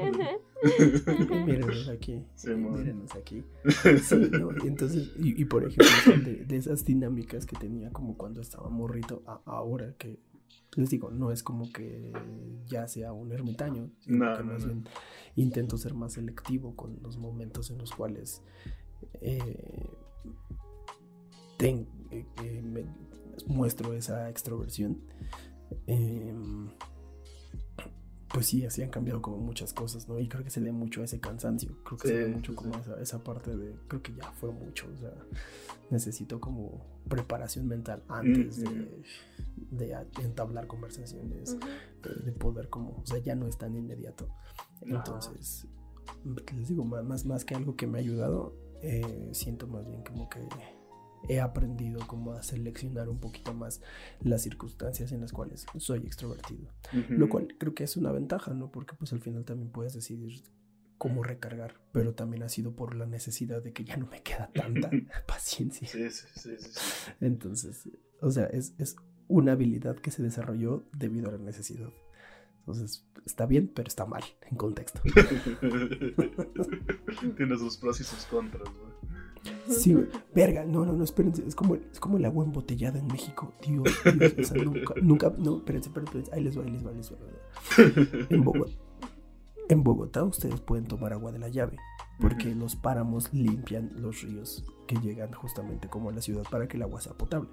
[1.32, 2.24] Y mírenos aquí.
[2.36, 3.44] Sí, mírenos aquí.
[4.04, 8.18] Sí, no, y entonces, y, y por ejemplo, de, de esas dinámicas que tenía como
[8.18, 10.20] cuando estaba morrito, a ahora que
[10.76, 12.12] les digo, no es como que
[12.68, 14.68] ya sea un ermitaño, sino No, que más no.
[14.74, 14.88] bien
[15.36, 18.42] intento ser más selectivo con los momentos en los cuales
[19.22, 19.90] eh,
[21.58, 22.86] ten- eh, eh, me
[23.48, 25.00] muestro esa extroversión.
[25.88, 26.70] Em,
[28.30, 30.20] pues sí, así han cambiado como muchas cosas, ¿no?
[30.20, 31.78] Y creo que se debe mucho a ese cansancio.
[31.84, 32.80] Creo que se debe mucho sí, como sí.
[32.82, 35.14] esa, esa parte de, creo que ya fue mucho, o sea,
[35.90, 39.04] necesito como preparación mental antes de,
[39.72, 44.28] de entablar conversaciones, eh, de poder como, o sea, ya no es tan inmediato.
[44.82, 45.68] Entonces,
[46.56, 50.30] les digo, más, más que algo que me ha ayudado, eh, siento más bien como
[50.30, 50.40] que
[51.30, 53.82] he aprendido como a seleccionar un poquito más
[54.22, 56.70] las circunstancias en las cuales soy extrovertido.
[57.10, 58.72] Lo cual creo que es una ventaja, ¿no?
[58.72, 60.44] Porque pues al final también puedes decidir
[60.98, 64.50] cómo recargar, pero también ha sido por la necesidad de que ya no me queda
[64.54, 64.90] tanta
[65.28, 65.88] paciencia.
[65.88, 66.70] Sí, sí, sí, sí.
[66.72, 67.12] sí.
[67.22, 67.90] Entonces,
[68.22, 68.96] o sea, es, es
[69.28, 71.90] una habilidad que se desarrolló debido a la necesidad.
[72.60, 75.02] Entonces, está bien, pero está mal en contexto.
[77.38, 78.92] Tiene sus pros y sus contras, güey.
[79.68, 80.08] Sí, güey.
[80.34, 83.90] verga, no, no, no, espérense, es como, es como el agua embotellada en México, Dios,
[84.18, 86.90] Dios, o sea, nunca, nunca, no, espérense, espérense, espérense, ahí les va, ahí les va,
[86.92, 88.26] ahí les va.
[88.30, 88.74] En Bogotá,
[89.70, 91.78] en Bogotá ustedes pueden tomar agua de la llave,
[92.20, 96.78] porque los páramos limpian los ríos que llegan justamente como a la ciudad para que
[96.78, 97.50] el agua sea potable.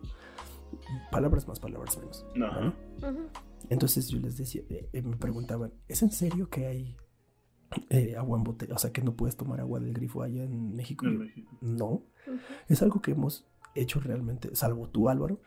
[1.10, 2.26] Palabras más, palabras menos.
[2.34, 2.74] No.
[3.68, 6.96] Entonces yo les decía, eh, eh, me preguntaban, ¿es en serio que hay
[7.90, 8.74] eh, agua en botella?
[8.74, 11.06] O sea, que no puedes tomar agua del grifo allá en México.
[11.06, 12.02] En no,
[12.68, 15.40] es algo que hemos hecho realmente, salvo tú Álvaro,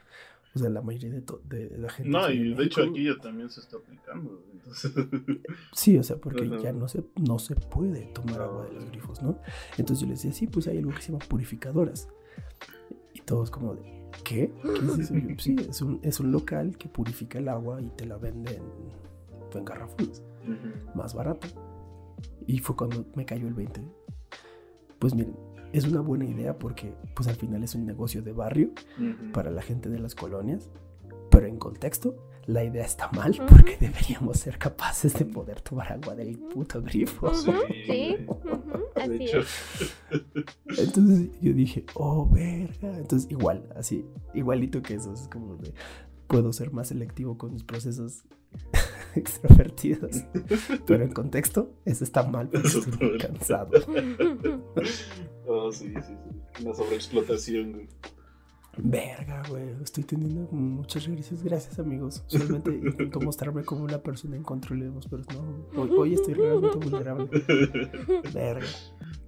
[0.53, 2.09] o sea, la mayoría de, to- de la gente.
[2.09, 4.93] No, y en de hecho aquí ya también se está aplicando, entonces...
[5.73, 9.21] Sí, o sea, porque ya no se, no se puede tomar agua de los grifos,
[9.21, 9.37] ¿no?
[9.77, 12.07] Entonces yo les decía, sí, pues hay algo que se llama purificadoras.
[13.13, 13.81] Y todos como de,
[14.23, 14.51] ¿qué?
[14.63, 15.15] ¿Qué es eso?
[15.15, 18.61] Yo, sí, es un, es un local que purifica el agua y te la venden
[19.53, 20.23] en garrafones.
[20.43, 20.97] Ujú.
[20.97, 21.47] más barato.
[22.47, 23.81] Y fue cuando me cayó el 20.
[24.99, 25.35] Pues miren,
[25.73, 29.31] es una buena idea porque pues al final es un negocio de barrio Ujú.
[29.33, 30.69] para la gente de las colonias,
[31.29, 32.15] pero en contexto
[32.47, 33.45] la idea está mal Ujú.
[33.47, 37.27] porque deberíamos ser capaces de poder tomar agua del puto grifo.
[37.27, 38.25] Ujú, Sí, Sí,
[38.95, 40.79] así es.
[40.79, 42.97] Entonces yo dije, oh, verga.
[42.97, 45.73] Entonces igual, así, igualito que eso, es como de,
[46.27, 48.23] puedo ser más selectivo con mis procesos
[49.19, 50.23] extrovertidos.
[50.87, 53.71] Pero en contexto, eso está mal porque Eso estoy muy cansado.
[55.47, 56.63] oh, sí, sí, sí.
[56.63, 57.87] Una sobreexplotación, güey.
[58.77, 59.69] Verga, güey.
[59.81, 61.41] Estoy teniendo muchas regresias.
[61.41, 62.23] Gracias, amigos.
[62.27, 65.81] Solamente intento mostrarme como una persona incontrolable, pero no.
[65.81, 67.29] Hoy, hoy estoy realmente vulnerable.
[68.33, 68.67] Verga.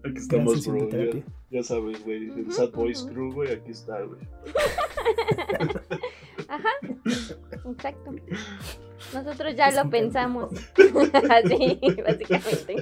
[0.04, 1.24] Aquí estamos, Gracias, bro.
[1.50, 2.30] Ya sabes, güey.
[2.30, 4.20] El Sad Boys Crew, güey, aquí está, güey.
[6.50, 6.70] Ajá,
[7.70, 8.12] exacto.
[9.14, 10.52] Nosotros ya lo pensamos.
[11.30, 12.76] Así, básicamente.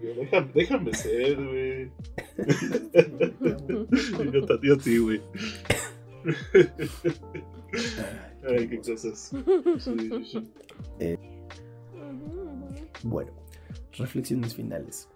[0.00, 1.90] Déjame, déjame ser, güey.
[4.32, 5.20] Yo te- a ti, güey.
[8.48, 9.30] Ay, qué cosas.
[9.78, 9.94] Sí,
[10.24, 10.38] sí,
[10.98, 11.20] ujú.
[13.02, 13.30] Bueno,
[13.98, 15.08] reflexiones finales.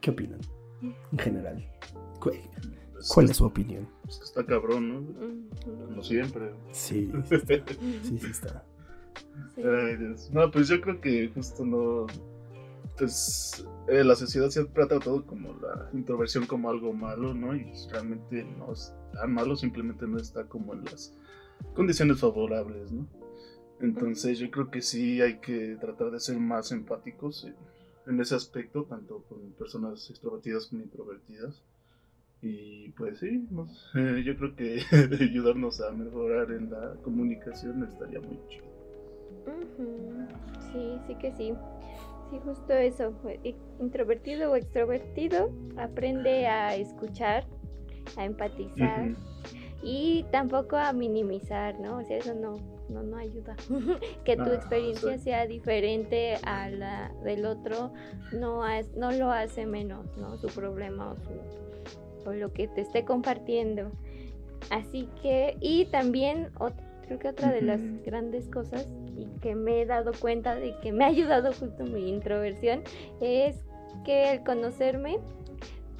[0.00, 0.40] ¿Qué opinan?
[0.82, 1.64] En general.
[2.20, 2.32] ¿Cu-
[3.02, 3.88] Es ¿Cuál es su opinión?
[4.08, 4.98] es que está cabrón, ¿no?
[5.00, 5.84] Ujú.
[5.86, 6.52] Como siempre.
[6.70, 7.72] Sí, sí, está.
[7.74, 8.64] sí, sí está.
[9.54, 9.62] Sí.
[9.62, 10.30] Ay, Dios.
[10.32, 12.06] No, pues yo creo que justo no.
[12.96, 17.56] Pues eh, la sociedad siempre ha tratado como la introversión como algo malo, ¿no?
[17.56, 21.12] Y pues, realmente no es tan malo, simplemente no está como en las
[21.74, 23.08] condiciones favorables, ¿no?
[23.80, 27.56] Entonces yo creo que sí hay que tratar de ser más empáticos en,
[28.06, 31.62] en ese aspecto, tanto con personas extrovertidas como introvertidas.
[32.42, 33.48] Y pues sí,
[34.24, 34.82] yo creo que
[35.20, 38.66] ayudarnos a mejorar en la comunicación estaría muy chido.
[40.72, 41.52] Sí, sí que sí.
[42.30, 43.12] Sí, justo eso.
[43.78, 47.44] Introvertido o extrovertido, aprende a escuchar,
[48.16, 49.10] a empatizar
[49.82, 51.98] y tampoco a minimizar, ¿no?
[51.98, 52.56] O sea, eso no,
[52.88, 53.56] no, no ayuda.
[54.24, 55.24] que tu Ah, experiencia sí.
[55.24, 57.92] sea diferente a la del otro
[58.32, 60.38] no, has- no lo hace menos, ¿no?
[60.38, 61.30] Su problema o, su,
[62.26, 63.90] o lo que te esté compartiendo.
[64.70, 66.74] Así que, y también ot-
[67.06, 70.92] creo que otra de las grandes cosas y que me he dado cuenta de que
[70.92, 72.82] me ha ayudado justo mi introversión
[73.20, 73.56] es
[74.04, 75.18] que al conocerme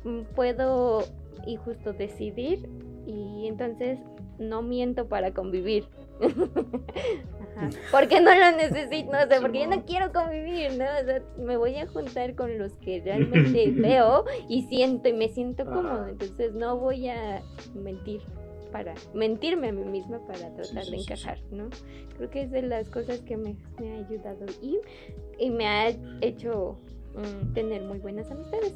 [0.05, 1.03] mm, puedo
[1.47, 2.69] y justo decidir
[3.07, 3.99] y entonces
[4.39, 5.85] no miento para convivir.
[6.23, 7.71] Ajá.
[7.91, 10.85] Porque no lo necesito, o sea, porque yo no quiero convivir, ¿no?
[10.85, 15.29] O sea, me voy a juntar con los que realmente veo y siento y me
[15.29, 17.43] siento cómodo, entonces no voy a
[17.75, 18.23] mentir
[18.73, 21.69] para mentirme a mí misma para tratar sí, de sí, encajar, ¿no?
[22.17, 24.79] Creo que es de las cosas que me, me ha ayudado y,
[25.39, 25.89] y me ha
[26.23, 26.79] hecho
[27.15, 28.75] mm, tener muy buenas amistades.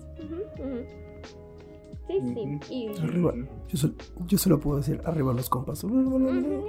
[2.07, 2.59] Sí, sí.
[2.71, 3.35] Y, Arriba.
[3.69, 3.95] Yo, sol-
[4.27, 5.81] yo solo puedo decir arriba los compas.
[5.81, 6.65] Simón,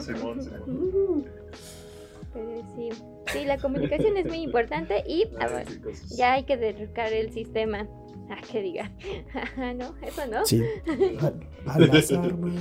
[0.00, 1.24] Simón, Simón.
[2.32, 2.88] Pero sí,
[3.32, 5.66] sí, la comunicación es muy importante y a ver,
[6.16, 7.86] ya hay que derrocar el sistema.
[8.30, 8.90] Ah, que diga.
[9.34, 10.46] Ajá, no, eso no.
[10.46, 10.62] Sí.
[11.66, 12.54] A, a las Sí, armas.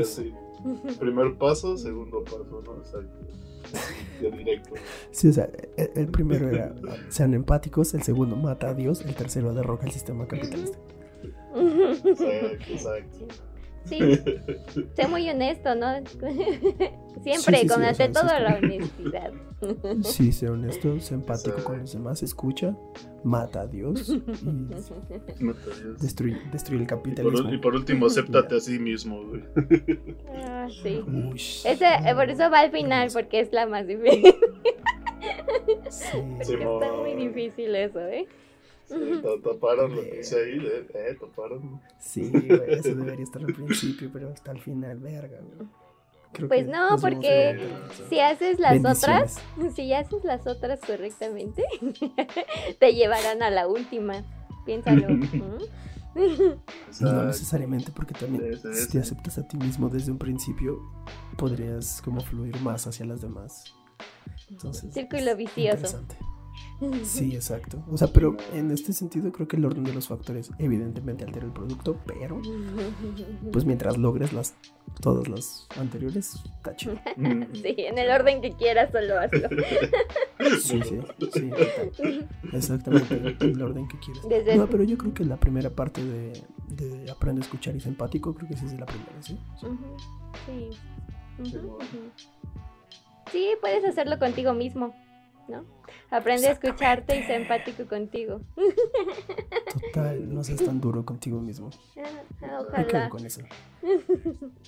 [0.00, 0.32] así.
[1.00, 2.76] Primer paso, segundo paso, ¿no?
[2.78, 3.26] Exacto.
[4.36, 4.74] Directo.
[5.10, 6.74] Sí, o sea, el, el primero era
[7.08, 10.78] sean empáticos, el segundo mata a Dios, el tercero derroca el sistema capitalista.
[11.54, 13.26] Exacto, exacto.
[13.86, 13.98] Sí,
[14.96, 15.86] sé muy honesto, ¿no?
[17.22, 19.32] Siempre, Sí, sí, con sí, ante todo la honestidad.
[20.02, 21.64] Sí, sea honesto, sea empático Sí.
[21.64, 22.76] con los demás, escucha,
[23.24, 24.22] mata a Dios y
[25.42, 25.98] No te digas.
[26.02, 27.54] destruye, destruye el Y por, capitalismo.
[27.54, 29.42] y por último, acéptate a sí mismo, güey.
[30.44, 31.02] Ah, sí.
[31.06, 34.34] Uy, Ese, eh, por eso va al final, porque es la más difícil.
[35.88, 36.04] Sí,
[36.36, 38.26] Porque está muy difícil eso, ¿eh?
[38.86, 41.80] Sí, taparon lo que dice ahí, eh, eh, taparon.
[41.98, 45.68] sí, güey, eso debería estar al principio, pero hasta el final, verga, güey.
[46.32, 47.58] Creo Pues no, porque.
[48.08, 49.38] Si haces las otras,
[49.74, 51.64] si haces las otras correctamente,
[52.78, 54.22] te llevarán a la última.
[54.64, 55.08] Piénsalo.
[55.08, 55.58] ¿Mm?
[56.16, 56.22] No
[56.86, 57.24] Exacto.
[57.24, 60.80] necesariamente, porque también Sí, sí, si te aceptas a ti mismo desde un principio,
[61.36, 63.64] podrías como fluir más hacia las demás.
[64.48, 66.02] Entonces, Círculo es vicioso.
[67.04, 67.82] Sí, exacto.
[67.90, 71.46] O sea, pero en este sentido creo que el orden de los factores evidentemente altera
[71.46, 72.40] el producto, pero
[73.52, 74.54] pues mientras logres las
[75.00, 76.94] todas las anteriores, está chido.
[77.16, 77.42] Mm.
[77.54, 79.48] Sí, en el orden que quieras, solo hazlo.
[80.60, 81.00] Sí, sí,
[81.32, 81.50] sí,
[82.52, 84.22] exactamente, en el orden que quieres.
[84.28, 87.80] Desde- No, pero yo creo que la primera parte de, de aprende a escuchar y
[87.80, 89.36] ser empático, creo que sí es la primera, ¿sí?
[90.46, 90.70] Sí.
[93.32, 94.94] Sí, puedes hacerlo contigo mismo,
[95.48, 95.64] ¿no?
[96.10, 98.40] Aprende a escucharte y ser empático contigo.
[99.92, 101.70] Total, no seas tan duro contigo mismo.
[101.96, 102.02] Ah,
[102.78, 103.08] Me quedo Ojalá.
[103.08, 103.42] con eso.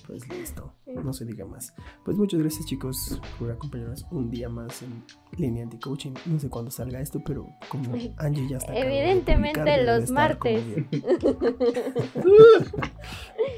[0.07, 1.73] Pues listo, no se diga más.
[2.05, 5.03] Pues muchas gracias chicos por acompañarnos un día más en
[5.37, 6.13] Línea Anti-Coaching.
[6.25, 8.73] No sé cuándo salga esto, pero como Angie ya está...
[8.75, 10.63] Evidentemente los martes.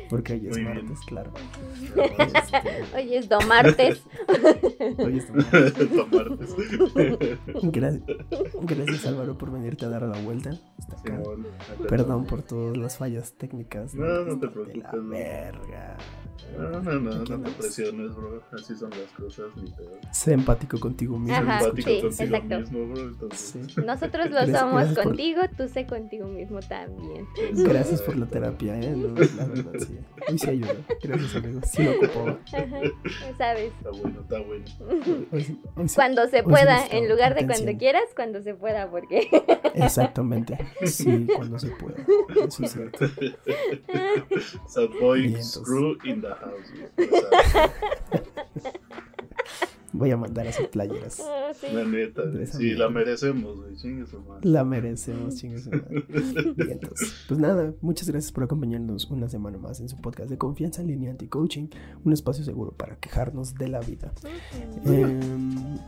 [0.09, 0.74] Porque hoy es Muy bien.
[0.86, 1.32] martes, claro.
[2.95, 4.01] Oye, es domartes.
[4.97, 5.89] Hoy es martes.
[5.89, 6.49] Tomartes.
[7.63, 8.03] Gracias,
[8.61, 11.21] gracias Álvaro por venirte a dar la vuelta hasta acá.
[11.89, 13.93] Perdón por todas las fallas técnicas.
[13.95, 15.09] No, no te De preocupes, la no.
[15.09, 15.97] verga.
[16.57, 18.41] No, no, no, no te presiones, bro.
[18.51, 19.91] Así son las cosas, ni pedo.
[20.11, 21.35] Sé empático contigo mismo.
[21.37, 22.59] Ajá, Empático sí, contigo exacto.
[22.59, 23.01] mismo, bro.
[23.09, 23.81] Entonces, Sí.
[23.85, 27.25] Nosotros lo Gracias- somos gracias por- contigo, tú sé contigo mismo también.
[27.53, 28.91] Gracias por la terapia, ¿eh?
[28.95, 29.97] No, la verdad, sí.
[30.29, 30.73] Hoy sí ayudó.
[31.01, 31.63] Gracias, amigos.
[31.71, 32.39] Sí lo ocupaba.
[32.53, 32.81] Ajá,
[33.37, 33.71] ¿Sabes?
[33.73, 34.65] Está bueno, está bueno.
[34.89, 35.43] Hoy hoy
[35.87, 37.65] sí- Cuando se sí pueda, en lugar de atención.
[37.65, 39.27] cuando quieras, cuando se pueda, porque
[39.73, 40.57] Exactamente.
[40.85, 41.95] Sí, cuando se pueda.
[42.47, 43.05] Eso es cierto.
[44.67, 46.71] Sad boy, screw in the house.
[49.93, 51.19] Voy a mandar a hacer playeras.
[51.21, 51.67] Ah, Sí.
[51.73, 53.75] La neta, Sí, la merecemos, güey.
[53.75, 54.49] Chingue su madre.
[54.49, 56.05] La merecemos, chingue su madre.
[56.55, 57.25] Vientos.
[57.27, 60.88] Pues nada, muchas gracias por acompañarnos una semana más en su podcast de confianza en
[60.88, 61.67] línea anti-coaching,
[62.05, 64.13] un espacio seguro para quejarnos de la vida.
[64.86, 65.19] Eh,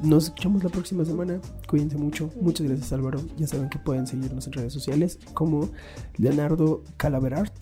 [0.03, 1.39] nos escuchamos la próxima semana.
[1.69, 2.29] Cuídense mucho.
[2.41, 3.21] Muchas gracias, Álvaro.
[3.37, 5.69] Ya saben que pueden seguirnos en redes sociales como
[6.17, 7.55] Leonardo Calaverart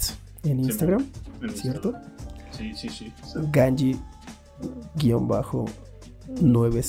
[0.43, 1.05] en Instagram,
[1.43, 1.89] En ¿cierto?
[1.89, 2.30] Instagram.
[2.61, 3.13] Sí, sí, sí.
[3.51, 3.99] Ganji
[4.95, 5.65] guion bajo
[6.41, 6.81] 9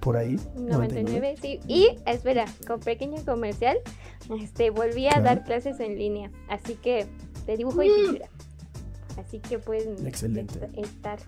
[0.00, 0.36] por ahí.
[0.56, 1.60] 99, sí.
[1.68, 3.76] Y espera, con pequeño comercial,
[4.40, 5.24] este volví a Claro.
[5.24, 7.06] dar clases en línea, así que
[7.46, 8.28] de dibujo y pintura.
[9.18, 10.68] Así que pueden Excelente.
[10.76, 11.18] estar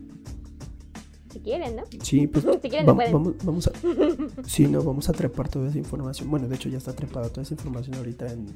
[1.31, 1.83] si quieren, ¿no?
[2.03, 3.73] Sí, pues Si quieren, Va- vamos, vamos a.
[4.47, 6.31] Sí, no, vamos a trepar toda esa información.
[6.31, 8.47] Bueno, de hecho ya está trepada toda esa información ahorita en,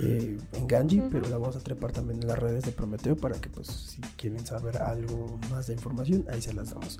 [0.00, 3.40] eh, en Ganji, pero la vamos a trepar también en las redes de Prometeo para
[3.40, 6.98] que, pues, si quieren saber algo más de información, ahí se las damos.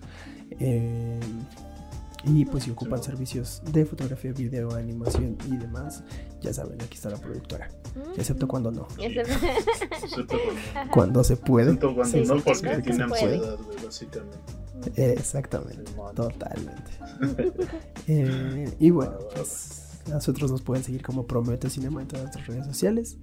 [0.58, 1.20] Eh,
[2.24, 6.02] y pues si ocupan servicios de fotografía, video, animación y demás,
[6.40, 7.70] ya saben, aquí está la productora.
[8.16, 8.88] Excepto cuando no.
[8.98, 11.72] Excepto cuando, Cuando se puede.
[11.72, 14.38] excepto cuando Sí, no, porque tiene ansiedad, básicamente.
[14.96, 15.92] Exactamente.
[16.14, 16.90] Totalmente.
[18.08, 22.66] Eh, y bueno, pues nosotros nos pueden seguir como Promete Cinema en todas nuestras redes
[22.66, 23.16] sociales.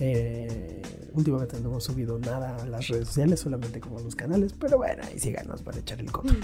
[0.00, 0.82] Eh,
[1.12, 4.78] últimamente no hemos subido nada a las redes sociales, solamente como a los canales, pero
[4.78, 6.34] bueno, ahí síganos para echar el coto.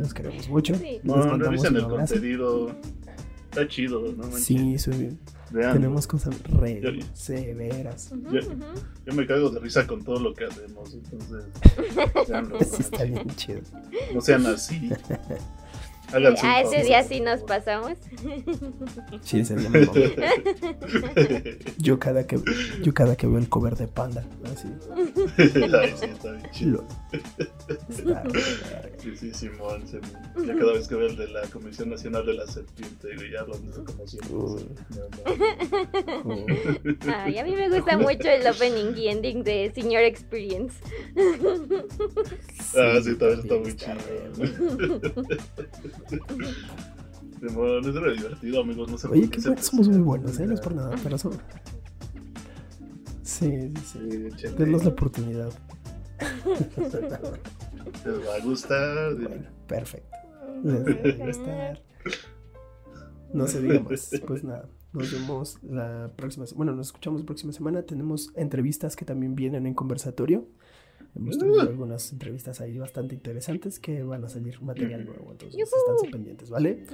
[0.00, 0.74] Nos queremos mucho.
[0.76, 0.82] Sí.
[0.84, 2.14] Les No, mandamos revisen un el abrazo.
[2.14, 2.70] contenido.
[3.50, 4.24] Está chido, ¿no?
[4.28, 4.82] manches?
[4.82, 5.18] Sí,
[5.50, 8.10] Vean, tenemos cosas re Yo- severas.
[8.30, 11.44] Yo- me caigo de risa con todo lo que hacemos, entonces.
[12.70, 13.60] Sí, está bien chido.
[14.14, 14.90] no sean así.
[16.14, 17.98] Un A ese día sí nos pasamos.
[19.22, 19.80] Sí, ese día me.
[21.78, 22.38] Yo cada que
[22.82, 24.68] yo cada que veo el cover de Panda, así.
[25.38, 26.84] Ay, sí, está bien chido.
[27.88, 28.22] Está.
[28.98, 30.46] Sí, sí, Simón, Simón.
[30.46, 33.40] Ya cada vez que veo el de la Comisión Nacional de la Serpiente, güey, ya
[33.40, 34.34] hablando como siempre.
[34.34, 34.68] Uy.
[34.90, 36.34] No, no.
[36.34, 36.46] Oh.
[37.14, 40.76] Ay, a mí me gusta mucho el opening y ending de Senior Experience.
[42.76, 45.00] Ah, sí, también está muy re chido.
[47.40, 48.90] Re divertido, amigos.
[48.90, 50.46] No sé Oye, qué bueno, somos muy buenos, ¿eh?
[50.46, 51.32] No es por nada, pero son.
[53.22, 54.48] Sí, sí, sí.
[54.58, 55.50] Denos la oportunidad.
[58.04, 59.14] Les va a gustar.
[59.14, 60.16] Bueno, perfecto.
[60.64, 61.82] Les va a gustar.
[63.32, 64.10] No se diga más.
[64.26, 67.82] Pues nada, nos vemos la próxima se- Bueno, nos escuchamos la próxima semana.
[67.82, 70.46] Tenemos entrevistas que también vienen en conversatorio.
[71.16, 71.62] Hemos tenido Uh.
[71.62, 75.32] algunas entrevistas ahí bastante interesantes que van a salir material nuevo.
[75.32, 76.84] Entonces, están pendientes, ¿vale?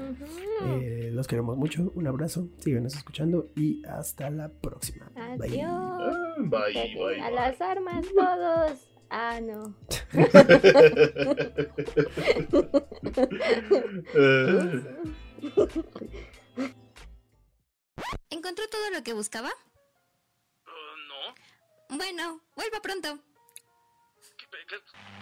[0.64, 1.90] Eh, los queremos mucho.
[1.94, 2.48] Un abrazo.
[2.58, 5.10] Síganos escuchando y hasta la próxima.
[5.38, 5.48] Bye.
[5.50, 5.66] Adiós.
[5.68, 8.78] Ah, Bye, bye, A las armas todos.
[9.10, 9.74] Ah, no.
[18.30, 19.50] ¿Encontró todo lo que buscaba?
[20.66, 21.96] Uh, no.
[21.96, 23.18] Bueno, vuelva pronto.
[24.54, 25.13] ¿Qué- qué-